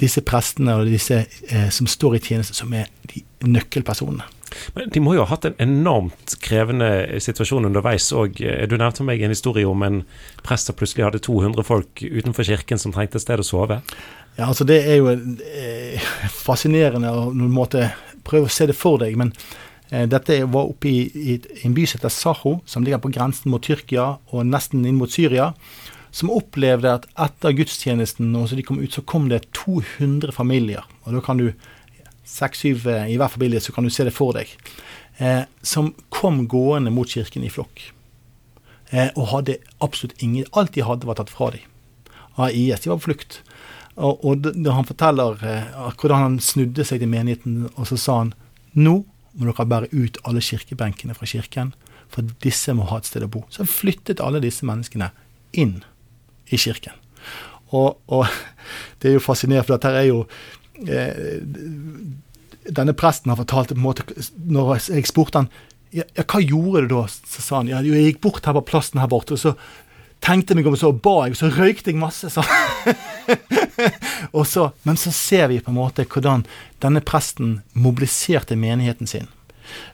disse 0.00 0.22
prestene 0.26 0.78
og 0.78 0.88
disse 0.90 1.22
eh, 1.24 1.68
som 1.74 1.88
står 1.90 2.18
i 2.18 2.24
tjeneste, 2.24 2.56
som 2.56 2.72
er 2.74 2.90
de 3.12 3.22
nøkkelpersonene. 3.46 4.26
Men 4.74 4.90
De 4.92 5.00
må 5.04 5.14
jo 5.14 5.24
ha 5.24 5.30
hatt 5.30 5.46
en 5.48 5.58
enormt 5.62 6.36
krevende 6.44 7.20
situasjon 7.22 7.68
underveis 7.68 8.08
òg. 8.16 8.40
Du 8.40 8.76
nevnte 8.78 9.06
meg 9.06 9.22
en 9.22 9.34
historie 9.34 9.68
om 9.68 9.84
en 9.86 10.02
prest 10.46 10.70
som 10.70 10.78
plutselig 10.78 11.06
hadde 11.06 11.22
200 11.24 11.66
folk 11.66 12.02
utenfor 12.02 12.48
kirken 12.48 12.80
som 12.80 12.94
trengte 12.94 13.20
et 13.20 13.26
sted 13.26 13.42
å 13.42 13.46
sove. 13.46 13.80
Ja, 14.38 14.48
altså 14.48 14.64
Det 14.64 14.80
er 14.86 15.00
jo 15.00 15.12
eh, 15.12 16.10
fascinerende 16.46 17.12
å 17.12 17.30
måte 17.32 17.90
prøve 18.28 18.48
å 18.48 18.52
se 18.52 18.68
det 18.70 18.76
for 18.78 19.00
deg. 19.02 19.16
Men 19.20 19.34
eh, 19.90 20.06
dette 20.10 20.40
var 20.46 20.72
oppe 20.72 20.90
i, 20.90 20.98
i, 21.08 21.38
i 21.60 21.66
en 21.68 21.76
by 21.76 21.86
som 21.88 22.00
heter 22.00 22.14
Saho, 22.14 22.58
som 22.68 22.86
ligger 22.86 23.02
på 23.04 23.12
grensen 23.14 23.52
mot 23.52 23.64
Tyrkia 23.64 24.14
og 24.32 24.48
nesten 24.48 24.86
inn 24.86 25.00
mot 25.00 25.12
Syria 25.12 25.52
som 26.14 26.32
opplevde 26.32 26.92
at 27.00 27.08
etter 27.20 27.56
gudstjenesten 27.58 28.30
og 28.38 28.48
så 28.48 28.58
de 28.58 28.64
kom 28.66 28.80
ut, 28.80 28.92
så 28.94 29.04
kom 29.04 29.28
det 29.32 29.44
200 29.56 30.32
familier. 30.34 30.86
Og 31.04 31.18
da 31.18 31.24
kan 31.24 31.40
du 31.40 31.50
Seks-syv 32.28 32.82
i 33.08 33.16
hver 33.16 33.30
familie, 33.32 33.60
så 33.60 33.72
kan 33.72 33.86
du 33.86 33.88
se 33.88 34.04
det 34.04 34.12
for 34.12 34.36
deg. 34.36 34.50
Eh, 35.18 35.42
som 35.62 35.94
kom 36.08 36.44
gående 36.46 36.92
mot 36.94 37.08
kirken 37.08 37.42
i 37.42 37.50
flokk. 37.50 37.88
Eh, 38.90 39.10
og 39.16 39.30
hadde 39.32 39.58
absolutt 39.84 40.22
ingen 40.22 40.46
Alt 40.52 40.76
de 40.76 40.84
hadde, 40.86 41.08
var 41.08 41.18
tatt 41.18 41.32
fra 41.32 41.50
dem 41.56 41.64
av 42.38 42.54
IS. 42.54 42.84
De 42.84 42.92
var 42.92 43.00
på 43.00 43.08
flukt. 43.08 43.40
Og, 43.98 44.22
og 44.22 44.46
da 44.46 44.76
han 44.76 44.86
forteller 44.86 45.42
eh, 45.42 45.72
hvordan 45.98 46.22
han 46.22 46.38
snudde 46.42 46.86
seg 46.86 47.02
til 47.02 47.10
menigheten, 47.10 47.66
og 47.74 47.88
så 47.90 47.98
sa 47.98 48.20
han 48.22 48.34
nå 48.78 49.00
må 49.38 49.46
dere 49.46 49.66
bære 49.70 49.90
ut 49.92 50.18
alle 50.26 50.42
kirkebenkene 50.42 51.14
fra 51.14 51.26
kirken, 51.30 51.72
for 52.10 52.26
disse 52.42 52.72
må 52.74 52.86
ha 52.90 52.98
et 52.98 53.08
sted 53.10 53.26
å 53.26 53.30
bo. 53.30 53.44
Så 53.54 53.66
flyttet 53.68 54.22
alle 54.22 54.40
disse 54.42 54.66
menneskene 54.66 55.10
inn 55.58 55.80
i 56.50 56.60
kirken. 56.60 56.96
Og, 57.76 57.98
og 58.06 58.26
det 59.02 59.10
er 59.10 59.18
jo 59.18 59.24
fascinerende, 59.24 59.66
for 59.66 59.76
dette 59.76 59.94
er 59.94 60.08
jo 60.08 60.22
eh, 60.88 61.40
Denne 62.68 62.92
presten 62.92 63.32
har 63.32 63.38
fortalt 63.40 63.70
på 63.72 63.78
en 63.78 63.80
måte 63.80 64.04
Når 64.36 64.74
jeg 64.92 65.06
spurte 65.08 65.40
han 65.40 65.46
ja, 65.94 66.04
hva 66.20 66.40
gjorde 66.42 66.82
du 66.84 66.90
da, 66.92 67.06
så 67.08 67.40
sa 67.40 67.60
han 67.62 67.70
ja, 67.70 67.78
jeg 67.80 68.10
gikk 68.10 68.18
bort 68.26 68.44
her 68.44 68.52
på 68.58 68.66
plassen 68.68 69.00
her 69.00 69.08
borte, 69.08 69.38
og 69.38 69.40
så 69.40 69.54
tenkte 70.20 70.52
jeg 70.52 70.60
meg 70.60 70.68
om, 70.68 70.76
så 70.76 70.90
ba 70.92 71.14
jeg, 71.24 71.32
og 71.32 71.38
så 71.40 71.48
røykte 71.54 71.94
jeg 71.94 72.00
masse. 72.00 72.28
Så. 72.28 72.44
og 74.36 74.44
så, 74.50 74.66
men 74.84 75.00
så 75.00 75.12
ser 75.16 75.48
vi 75.48 75.62
på 75.64 75.72
en 75.72 75.78
måte 75.78 76.04
hvordan 76.04 76.44
denne 76.84 77.00
presten 77.00 77.62
mobiliserte 77.72 78.58
menigheten 78.60 79.08
sin. 79.08 79.28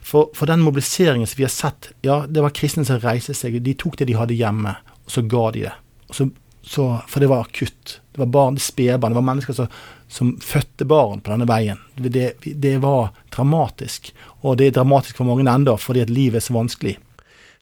For, 0.03 0.31
for, 0.35 0.47
den 0.47 0.63
mobiliseringen 0.63 1.27
som 1.27 1.39
vi 1.39 1.47
har 1.47 1.53
sett, 1.53 1.91
ja, 2.05 2.23
det 2.27 2.43
var 2.43 2.55
kristne 2.55 2.85
som 2.87 3.01
reiste 3.03 3.35
seg. 3.35 3.59
De 3.63 3.75
tok 3.77 3.99
det 3.99 4.09
de 4.09 4.19
hadde 4.19 4.37
hjemme, 4.37 4.75
og 5.03 5.15
så 5.15 5.23
ga 5.23 5.49
de 5.55 5.65
det. 5.67 5.75
Og 6.09 6.19
så 6.19 6.29
så, 6.65 7.01
for 7.07 7.19
det 7.19 7.27
var 7.27 7.45
akutt. 7.45 8.01
Det 8.11 8.19
var 8.19 8.25
barn, 8.25 8.59
spedbarn, 8.59 9.11
det 9.11 9.15
var 9.15 9.21
mennesker 9.21 9.53
som, 9.53 9.67
som, 10.07 10.37
fødte 10.41 10.85
barn 10.85 11.21
på 11.21 11.31
denne 11.31 11.45
veien. 11.49 11.77
Det, 11.95 12.31
det, 12.41 12.77
var 12.81 13.11
dramatisk. 13.35 14.13
Og 14.41 14.57
det 14.57 14.69
er 14.69 14.77
dramatisk 14.79 15.19
for 15.19 15.29
mange 15.29 15.45
enda, 15.51 15.75
fordi 15.77 16.01
at 16.05 16.13
livet 16.13 16.41
er 16.41 16.45
så 16.47 16.55
vanskelig. 16.55 16.95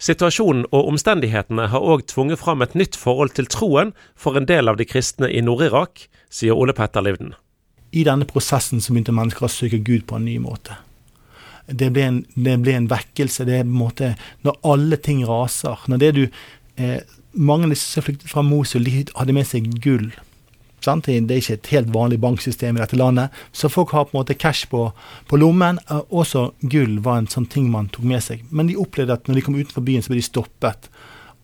Situasjonen 0.03 0.65
og 0.71 0.89
omstendighetene 0.93 1.67
har 1.71 1.83
òg 1.93 2.05
tvunget 2.11 2.39
fram 2.39 2.63
et 2.63 2.75
nytt 2.79 2.95
forhold 2.99 3.35
til 3.35 3.47
troen 3.51 3.93
for 4.19 4.39
en 4.39 4.47
del 4.47 4.71
av 4.71 4.79
de 4.79 4.87
kristne 4.87 5.29
i 5.31 5.43
Nord-Irak, 5.43 6.07
sier 6.33 6.55
Ole 6.55 6.75
Petter 6.75 7.03
Livden. 7.03 7.35
I 7.93 8.05
denne 8.07 8.27
prosessen 8.27 8.81
så 8.81 8.93
begynte 8.93 9.13
mennesker 9.15 9.45
å 9.45 9.51
søke 9.51 9.79
Gud 9.83 10.07
på 10.09 10.17
en 10.17 10.25
ny 10.25 10.39
måte. 10.43 10.79
Det 11.67 11.91
ble 11.95 12.07
en, 12.07 12.21
det 12.35 12.55
ble 12.63 12.73
en 12.75 12.89
vekkelse. 12.91 13.45
Det 13.47 13.59
er 13.59 13.67
på 13.67 13.71
en 13.71 13.79
måte 13.79 14.13
Når 14.43 14.57
alle 14.67 14.97
ting 14.99 15.21
raser, 15.27 15.79
når 15.87 16.01
det 16.01 16.11
du 16.17 16.23
eh, 16.75 16.99
mange 17.33 17.67
av 17.67 17.73
disse 17.73 17.89
som 17.89 18.05
flyktet 18.05 18.31
fra 18.31 18.43
Mosul, 18.45 18.85
de 18.85 19.03
hadde 19.15 19.35
med 19.35 19.47
seg 19.49 19.69
gull. 19.83 20.11
Sant? 20.83 21.07
Det 21.07 21.31
er 21.31 21.39
ikke 21.39 21.55
et 21.55 21.71
helt 21.71 21.91
vanlig 21.95 22.19
banksystem 22.23 22.77
i 22.77 22.81
dette 22.81 22.99
landet, 22.99 23.33
så 23.55 23.71
folk 23.71 23.93
har 23.95 24.09
på 24.09 24.17
en 24.17 24.21
måte 24.21 24.35
cash 24.35 24.67
på, 24.71 24.89
på 25.29 25.39
lommen. 25.39 25.79
Også 26.09 26.49
gull 26.59 26.97
var 27.05 27.21
en 27.21 27.29
sånn 27.31 27.47
ting 27.49 27.69
man 27.71 27.87
tok 27.93 28.07
med 28.09 28.23
seg. 28.25 28.43
Men 28.51 28.67
de 28.67 28.79
opplevde 28.79 29.15
at 29.15 29.29
når 29.29 29.39
de 29.39 29.45
kom 29.45 29.59
utenfor 29.59 29.85
byen, 29.85 30.03
så 30.03 30.11
ble 30.11 30.19
de 30.19 30.27
stoppet, 30.27 30.89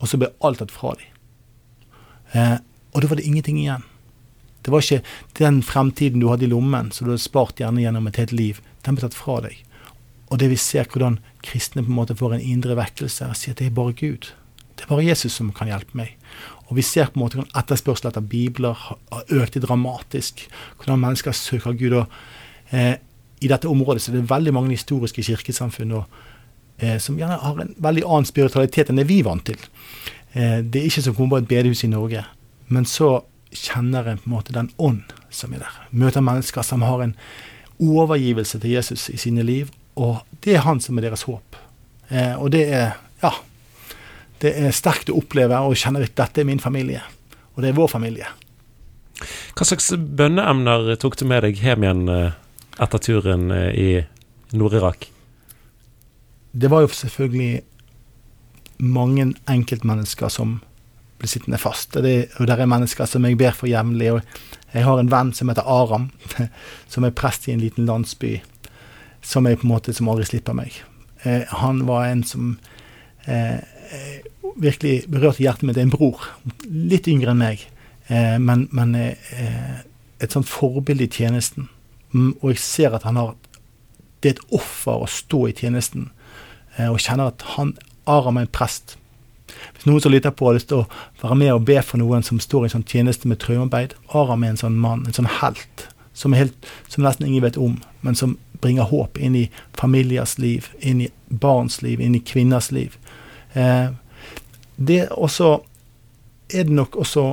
og 0.00 0.10
så 0.10 0.20
ble 0.20 0.32
alt 0.44 0.60
tatt 0.60 0.74
fra 0.74 0.92
dem. 0.98 1.08
Eh, 2.36 2.58
og 2.92 3.02
da 3.02 3.10
var 3.10 3.20
det 3.20 3.26
ingenting 3.26 3.58
igjen. 3.62 3.86
Det 4.60 4.72
var 4.74 4.84
ikke 4.84 5.02
den 5.40 5.62
fremtiden 5.64 6.20
du 6.20 6.28
hadde 6.28 6.44
i 6.44 6.52
lommen, 6.52 6.90
som 6.92 7.06
du 7.06 7.14
hadde 7.14 7.24
spart 7.24 7.60
gjerne 7.62 7.80
gjennom 7.80 8.08
et 8.10 8.20
helt 8.20 8.34
liv. 8.36 8.60
Den 8.84 8.96
ble 8.96 9.06
tatt 9.06 9.16
fra 9.16 9.38
deg. 9.46 9.56
Og 10.30 10.38
det 10.38 10.50
vi 10.52 10.58
ser 10.60 10.86
hvordan 10.86 11.18
kristne 11.44 11.82
på 11.82 11.90
en 11.90 11.96
måte 11.96 12.16
får 12.18 12.36
en 12.36 12.44
indre 12.44 12.76
vekkelse 12.78 13.30
og 13.32 13.38
sier 13.38 13.56
at 13.56 13.62
det 13.62 13.70
er 13.70 13.78
bare 13.78 13.96
Gud. 13.96 14.30
Det 14.80 14.86
er 14.86 14.94
bare 14.94 15.04
Jesus 15.04 15.34
som 15.36 15.50
kan 15.52 15.68
hjelpe 15.68 15.98
meg. 16.00 16.14
Og 16.70 16.78
vi 16.78 16.84
ser 16.86 17.10
på 17.10 17.18
en 17.18 17.24
måte 17.24 17.36
hvordan 17.36 17.52
etterspørselen 17.60 18.08
etter 18.08 18.24
bibler 18.24 18.78
har 18.78 19.34
økt 19.36 19.58
dramatisk. 19.60 20.46
Hvordan 20.80 21.02
mennesker 21.02 21.36
søker 21.36 21.76
Gud. 21.76 21.98
og 22.00 22.06
eh, 22.72 22.96
I 23.44 23.50
dette 23.50 23.68
området 23.68 24.02
så 24.02 24.12
er 24.12 24.20
det 24.20 24.30
veldig 24.30 24.54
mange 24.56 24.72
historiske 24.72 25.22
kirkesamfunn 25.26 25.92
og, 25.98 26.20
eh, 26.78 26.96
som 26.98 27.18
gjerne 27.18 27.36
har 27.42 27.60
en 27.60 27.74
veldig 27.76 28.06
annen 28.06 28.28
spiritualitet 28.30 28.88
enn 28.88 29.02
det 29.02 29.08
vi 29.10 29.20
er 29.20 29.28
vant 29.28 29.44
til. 29.44 29.60
Eh, 30.32 30.62
det 30.64 30.80
er 30.80 30.88
ikke 30.88 31.04
som 31.04 31.12
å 31.12 31.18
komme 31.18 31.34
på 31.36 31.42
et 31.42 31.50
bedehus 31.50 31.84
i 31.84 31.92
Norge. 31.92 32.24
Men 32.70 32.88
så 32.88 33.18
kjenner 33.50 34.06
en 34.06 34.22
på 34.22 34.30
en 34.30 34.36
måte 34.38 34.56
den 34.56 34.72
ånd 34.78 35.12
som 35.28 35.52
er 35.52 35.66
der. 35.66 35.76
Møter 35.90 36.24
mennesker 36.24 36.64
som 36.64 36.86
har 36.86 37.02
en 37.04 37.16
overgivelse 37.82 38.62
til 38.62 38.78
Jesus 38.78 39.10
i 39.10 39.18
sine 39.20 39.44
liv. 39.44 39.74
Og 39.98 40.22
det 40.44 40.56
er 40.56 40.64
han 40.64 40.80
som 40.80 40.98
er 40.98 41.10
deres 41.10 41.26
håp. 41.28 41.58
Eh, 42.08 42.34
og 42.38 42.52
det 42.54 42.68
er 42.72 42.94
ja, 43.22 43.34
det 44.40 44.54
er 44.56 44.74
sterkt 44.74 45.10
å 45.12 45.18
oppleve 45.20 45.58
og 45.66 45.76
kjenne 45.78 46.02
at 46.04 46.16
dette 46.16 46.42
er 46.42 46.48
min 46.48 46.62
familie. 46.62 47.02
Og 47.54 47.62
det 47.62 47.70
er 47.70 47.78
vår 47.78 47.90
familie. 47.92 48.28
Hva 49.56 49.66
slags 49.68 49.90
bønneemner 49.92 50.94
tok 51.00 51.18
du 51.20 51.26
med 51.28 51.44
deg 51.44 51.60
hjem 51.60 51.84
igjen 51.84 52.06
eh, 52.08 52.38
etter 52.80 53.02
turen 53.04 53.50
eh, 53.52 53.70
i 53.76 54.56
Nord-Irak? 54.56 55.10
Det 56.50 56.70
var 56.72 56.86
jo 56.86 56.92
selvfølgelig 56.94 57.60
mange 58.80 59.28
enkeltmennesker 59.50 60.32
som 60.32 60.58
ble 61.20 61.28
sittende 61.28 61.60
fast. 61.60 61.96
Og 61.98 62.06
det, 62.06 62.14
og 62.40 62.48
det 62.48 62.56
er 62.56 62.70
mennesker 62.70 63.08
som 63.08 63.26
jeg 63.28 63.38
ber 63.40 63.52
for 63.56 63.68
jevnlig. 63.70 64.14
Og 64.16 64.72
jeg 64.72 64.86
har 64.86 65.02
en 65.02 65.12
venn 65.12 65.34
som 65.36 65.52
heter 65.52 65.68
Aram, 65.68 66.08
som 66.92 67.04
er 67.04 67.16
prest 67.16 67.48
i 67.48 67.54
en 67.54 67.62
liten 67.62 67.88
landsby, 67.88 68.38
som 69.20 69.46
jeg 69.46 69.60
på 69.60 69.68
en 69.68 69.74
måte 69.74 69.94
som 69.96 70.08
aldri 70.08 70.30
slipper 70.30 70.56
meg. 70.56 70.80
Eh, 71.28 71.44
han 71.60 71.84
var 71.88 72.08
en 72.08 72.24
som 72.24 72.54
eh, 73.28 73.60
virkelig 74.60 75.04
berørte 75.10 75.42
hjertet 75.42 75.66
mitt. 75.66 75.78
En 75.80 75.92
bror, 75.92 76.22
litt 76.66 77.08
yngre 77.10 77.34
enn 77.34 77.42
meg, 77.42 77.66
eh, 78.08 78.36
men, 78.38 78.66
men 78.76 78.94
eh, 78.94 79.82
et 80.20 80.34
sånt 80.34 80.48
forbilde 80.48 81.06
i 81.06 81.12
tjenesten. 81.12 81.68
Mm, 82.12 82.34
og 82.40 82.52
jeg 82.52 82.62
ser 82.64 82.96
at 82.96 83.06
han 83.06 83.16
har 83.20 83.36
Det 84.20 84.28
er 84.28 84.34
et 84.34 84.50
offer 84.52 85.00
å 85.00 85.06
stå 85.08 85.46
i 85.48 85.52
tjenesten, 85.56 86.10
eh, 86.76 86.90
og 86.90 86.98
kjenner 87.00 87.30
at 87.30 87.44
han 87.56 87.70
Aram 88.04 88.36
er 88.36 88.44
en 88.44 88.52
prest. 88.52 88.98
Hvis 89.72 89.86
noen 89.88 90.02
som 90.04 90.12
lytter 90.12 90.34
på 90.36 90.44
har 90.44 90.58
lyst 90.58 90.68
til 90.68 90.82
å 90.82 90.88
være 91.22 91.38
med 91.40 91.52
og 91.54 91.64
be 91.64 91.78
for 91.80 91.96
noen 91.96 92.24
som 92.26 92.40
står 92.42 92.66
i 92.66 92.68
en 92.68 92.74
sånn 92.74 92.84
tjeneste 92.90 93.30
med 93.30 93.40
traumearbeid, 93.40 93.94
Aram 94.12 94.44
er 94.44 94.52
en 94.52 94.60
sånn 94.60 94.76
mann, 94.76 95.06
en 95.06 95.16
sånn 95.16 95.30
helt, 95.40 95.86
som, 96.12 96.36
helt, 96.36 96.68
som 96.92 97.06
nesten 97.06 97.30
ingen 97.30 97.46
vet 97.46 97.56
om, 97.56 97.78
men 98.04 98.18
som 98.18 98.36
bringer 98.60 98.90
håp 98.90 99.16
inn 99.16 99.38
i 99.40 99.46
familiers 99.78 100.36
liv, 100.38 100.68
inn 100.80 101.00
i 101.06 101.08
barns 101.28 101.80
liv, 101.80 102.00
inn 102.00 102.18
i 102.18 102.20
kvinners 102.20 102.68
liv. 102.76 102.98
Eh, 103.54 103.90
det 104.76 105.00
også 105.10 105.58
er 106.50 106.66
det 106.66 106.74
nok 106.74 106.96
også 106.96 107.24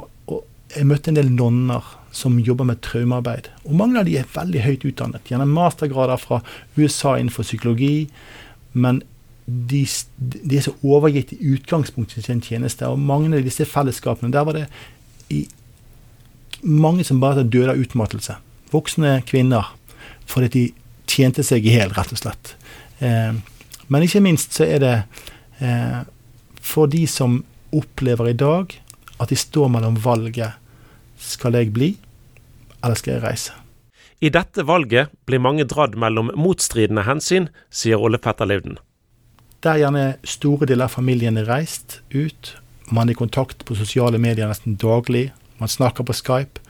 Jeg 0.76 0.86
møtte 0.86 1.10
en 1.10 1.16
del 1.16 1.30
nonner 1.32 1.86
som 2.12 2.40
jobber 2.44 2.66
med 2.68 2.82
traumearbeid. 2.84 3.48
Og 3.66 3.78
mange 3.80 4.02
av 4.02 4.08
de 4.08 4.18
er 4.20 4.28
veldig 4.34 4.64
høyt 4.66 4.84
utdannet. 4.90 5.30
Gjennom 5.30 5.54
mastergrader 5.56 6.20
fra 6.20 6.42
USA 6.76 7.14
innenfor 7.16 7.46
psykologi. 7.48 8.10
Men 8.74 9.00
de, 9.48 9.86
de 10.20 10.58
er 10.58 10.66
så 10.66 10.74
overgitt 10.84 11.32
i 11.38 11.54
utgangspunktet 11.54 12.20
til 12.20 12.26
sin 12.26 12.44
tjeneste. 12.44 12.90
Og 12.90 13.00
mange 13.00 13.32
av 13.32 13.48
disse 13.48 13.66
fellesskapene, 13.70 14.34
der 14.34 14.44
var 14.44 14.60
det 14.60 14.66
i, 15.32 15.46
mange 16.68 17.06
som 17.08 17.22
bare 17.24 17.48
døde 17.48 17.72
av 17.72 17.80
utmattelse. 17.80 18.36
Voksne 18.74 19.22
kvinner. 19.30 19.72
Fordi 20.28 20.52
de 20.52 20.66
tjente 21.08 21.46
seg 21.48 21.66
i 21.66 21.78
hjel, 21.78 21.96
rett 21.96 22.12
og 22.12 22.20
slett. 22.20 22.58
Eh, 23.00 23.32
men 23.88 24.04
ikke 24.04 24.24
minst 24.26 24.58
så 24.58 24.68
er 24.68 24.84
det 24.84 24.96
eh, 25.60 26.02
for 26.62 26.90
de 26.92 27.06
som 27.08 27.42
opplever 27.76 28.32
i 28.32 28.38
dag 28.38 28.74
at 29.18 29.32
de 29.32 29.38
står 29.40 29.72
mellom 29.74 29.98
valget 30.02 30.58
skal 31.18 31.58
jeg 31.58 31.74
bli, 31.74 31.96
eller 32.84 32.98
skal 33.00 33.18
jeg 33.18 33.24
reise. 33.24 33.56
I 34.22 34.30
dette 34.34 34.66
valget 34.66 35.14
blir 35.30 35.42
mange 35.42 35.66
dratt 35.70 35.98
mellom 35.98 36.32
motstridende 36.38 37.06
hensyn, 37.06 37.50
sier 37.70 38.02
Olle 38.02 38.18
Petter 38.22 38.50
Livden. 38.50 38.78
Der 39.66 39.78
gjerne 39.82 40.06
store 40.26 40.70
deler 40.70 40.88
av 40.88 40.96
familien 40.98 41.38
er 41.38 41.50
reist 41.50 42.00
ut. 42.14 42.56
Man 42.94 43.10
er 43.10 43.18
i 43.18 43.20
kontakt 43.20 43.66
på 43.66 43.78
sosiale 43.78 44.22
medier 44.22 44.50
nesten 44.50 44.78
daglig. 44.82 45.32
Man 45.58 45.70
snakker 45.70 46.06
på 46.06 46.16
Skype. 46.18 46.62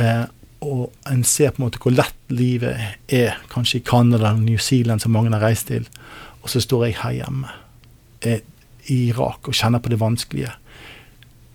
Eh, 0.00 0.24
og 0.62 0.92
en 1.10 1.24
ser 1.26 1.52
på 1.52 1.60
en 1.60 1.66
måte 1.66 1.80
hvor 1.82 1.94
lett 1.94 2.32
livet 2.32 2.78
er, 3.12 3.36
kanskje 3.52 3.80
i 3.80 3.84
Canada 3.84 4.30
eller 4.30 4.40
New 4.40 4.60
Zealand, 4.60 5.02
som 5.02 5.12
mange 5.12 5.32
har 5.34 5.42
reist 5.42 5.68
til. 5.68 5.88
Og 6.42 6.52
så 6.52 6.62
står 6.62 6.86
jeg 6.86 7.00
her 7.02 7.18
hjemme. 7.22 7.50
Eh, 8.24 8.40
i 8.90 8.96
Irak 9.12 9.46
og 9.46 9.54
kjenner 9.54 9.82
på 9.82 9.92
det 9.92 10.00
vanskelige, 10.00 10.50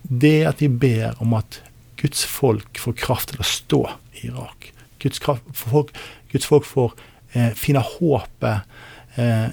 det 0.08 0.30
er 0.40 0.46
at 0.48 0.62
vi 0.62 0.70
ber 0.72 1.18
om 1.20 1.34
at 1.36 1.60
Guds 2.00 2.22
folk 2.24 2.78
får 2.80 2.96
kraft 2.96 3.32
til 3.34 3.42
å 3.42 3.48
stå 3.48 3.80
i 4.16 4.28
Irak. 4.30 4.70
Guds, 5.02 5.20
kraft, 5.20 5.44
folk, 5.52 5.92
Guds 6.32 6.48
folk 6.48 6.66
får 6.66 6.94
eh, 7.34 7.50
finne 7.58 7.82
håpet 7.84 9.18
eh, 9.20 9.50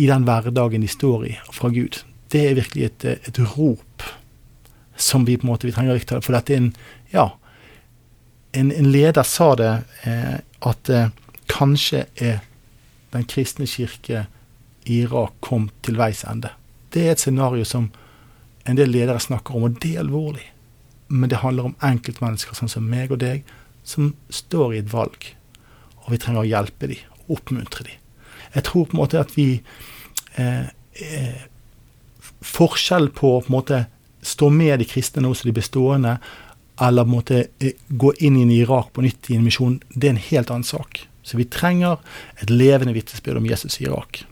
i 0.00 0.08
den 0.08 0.24
hverdagen 0.26 0.84
de 0.84 0.90
står 0.90 1.26
i, 1.28 1.34
fra 1.52 1.70
Gud. 1.74 2.00
Det 2.32 2.44
er 2.48 2.58
virkelig 2.58 2.88
et, 2.88 3.06
et 3.28 3.40
rop 3.54 4.06
som 4.96 5.26
vi 5.26 5.36
på 5.36 5.46
en 5.46 5.52
måte 5.52 5.68
vi 5.68 5.74
trenger 5.74 5.94
å 5.94 5.98
rikte. 5.98 6.22
For 6.24 6.36
dette 6.36 6.54
er 6.54 6.62
en 6.62 6.74
Ja, 7.14 7.28
en, 8.54 8.72
en 8.72 8.88
leder 8.90 9.26
sa 9.26 9.52
det, 9.58 9.72
eh, 10.08 10.38
at 10.66 10.90
eh, 10.90 11.12
kanskje 11.50 12.06
er 12.16 12.40
den 13.14 13.26
kristne 13.30 13.68
kirke 13.70 14.24
Irak 14.90 15.38
kom 15.40 15.70
til 15.82 15.98
veis 15.98 16.24
ende. 16.28 16.50
Det 16.92 17.06
er 17.06 17.14
et 17.14 17.22
scenario 17.22 17.64
som 17.64 17.90
en 18.64 18.78
del 18.78 18.92
ledere 18.92 19.20
snakker 19.20 19.56
om, 19.56 19.66
og 19.66 19.80
det 19.82 19.94
er 19.94 20.04
alvorlig. 20.04 20.46
Men 21.08 21.30
det 21.30 21.42
handler 21.42 21.70
om 21.70 21.76
enkeltmennesker 21.84 22.56
sånn 22.56 22.72
som 22.72 22.86
meg 22.88 23.12
og 23.12 23.20
deg, 23.22 23.44
som 23.84 24.14
står 24.32 24.74
i 24.74 24.80
et 24.82 24.92
valg. 24.92 25.28
Og 26.04 26.14
vi 26.14 26.20
trenger 26.20 26.44
å 26.44 26.48
hjelpe 26.48 26.88
dem, 26.90 27.02
oppmuntre 27.32 27.88
dem. 27.88 28.00
Jeg 28.54 28.66
tror 28.68 28.86
på 28.86 28.96
en 28.96 29.02
måte 29.02 29.20
at 29.20 29.34
vi 29.36 29.48
eh, 30.38 30.70
eh, 31.02 31.42
Forskjell 32.44 33.08
på 33.16 33.30
å 33.34 33.40
på 33.40 33.48
en 33.48 33.54
måte 33.54 33.78
stå 34.24 34.50
med 34.52 34.78
de 34.80 34.86
kristne 34.88 35.22
nå 35.24 35.30
som 35.36 35.48
de 35.48 35.54
bestående, 35.56 36.18
eller 36.80 37.06
på 37.06 37.08
en 37.08 37.14
måte 37.14 37.40
eh, 37.60 37.76
gå 37.88 38.12
inn 38.24 38.36
i 38.42 38.60
Irak 38.60 38.92
på 38.92 39.04
nytt 39.04 39.30
i 39.30 39.38
en 39.38 39.46
misjon, 39.46 39.78
det 39.94 40.08
er 40.08 40.14
en 40.14 40.26
helt 40.28 40.52
annen 40.52 40.68
sak. 40.68 41.06
Så 41.24 41.40
vi 41.40 41.48
trenger 41.48 42.00
et 42.40 42.52
levende 42.52 42.94
vitnesbyrd 42.96 43.40
om 43.40 43.48
Jesus 43.48 43.80
i 43.80 43.86
Irak. 43.88 44.24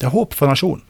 Det 0.00 0.08
er 0.08 0.14
håp 0.14 0.32
for 0.32 0.48
nasjonen. 0.48 0.80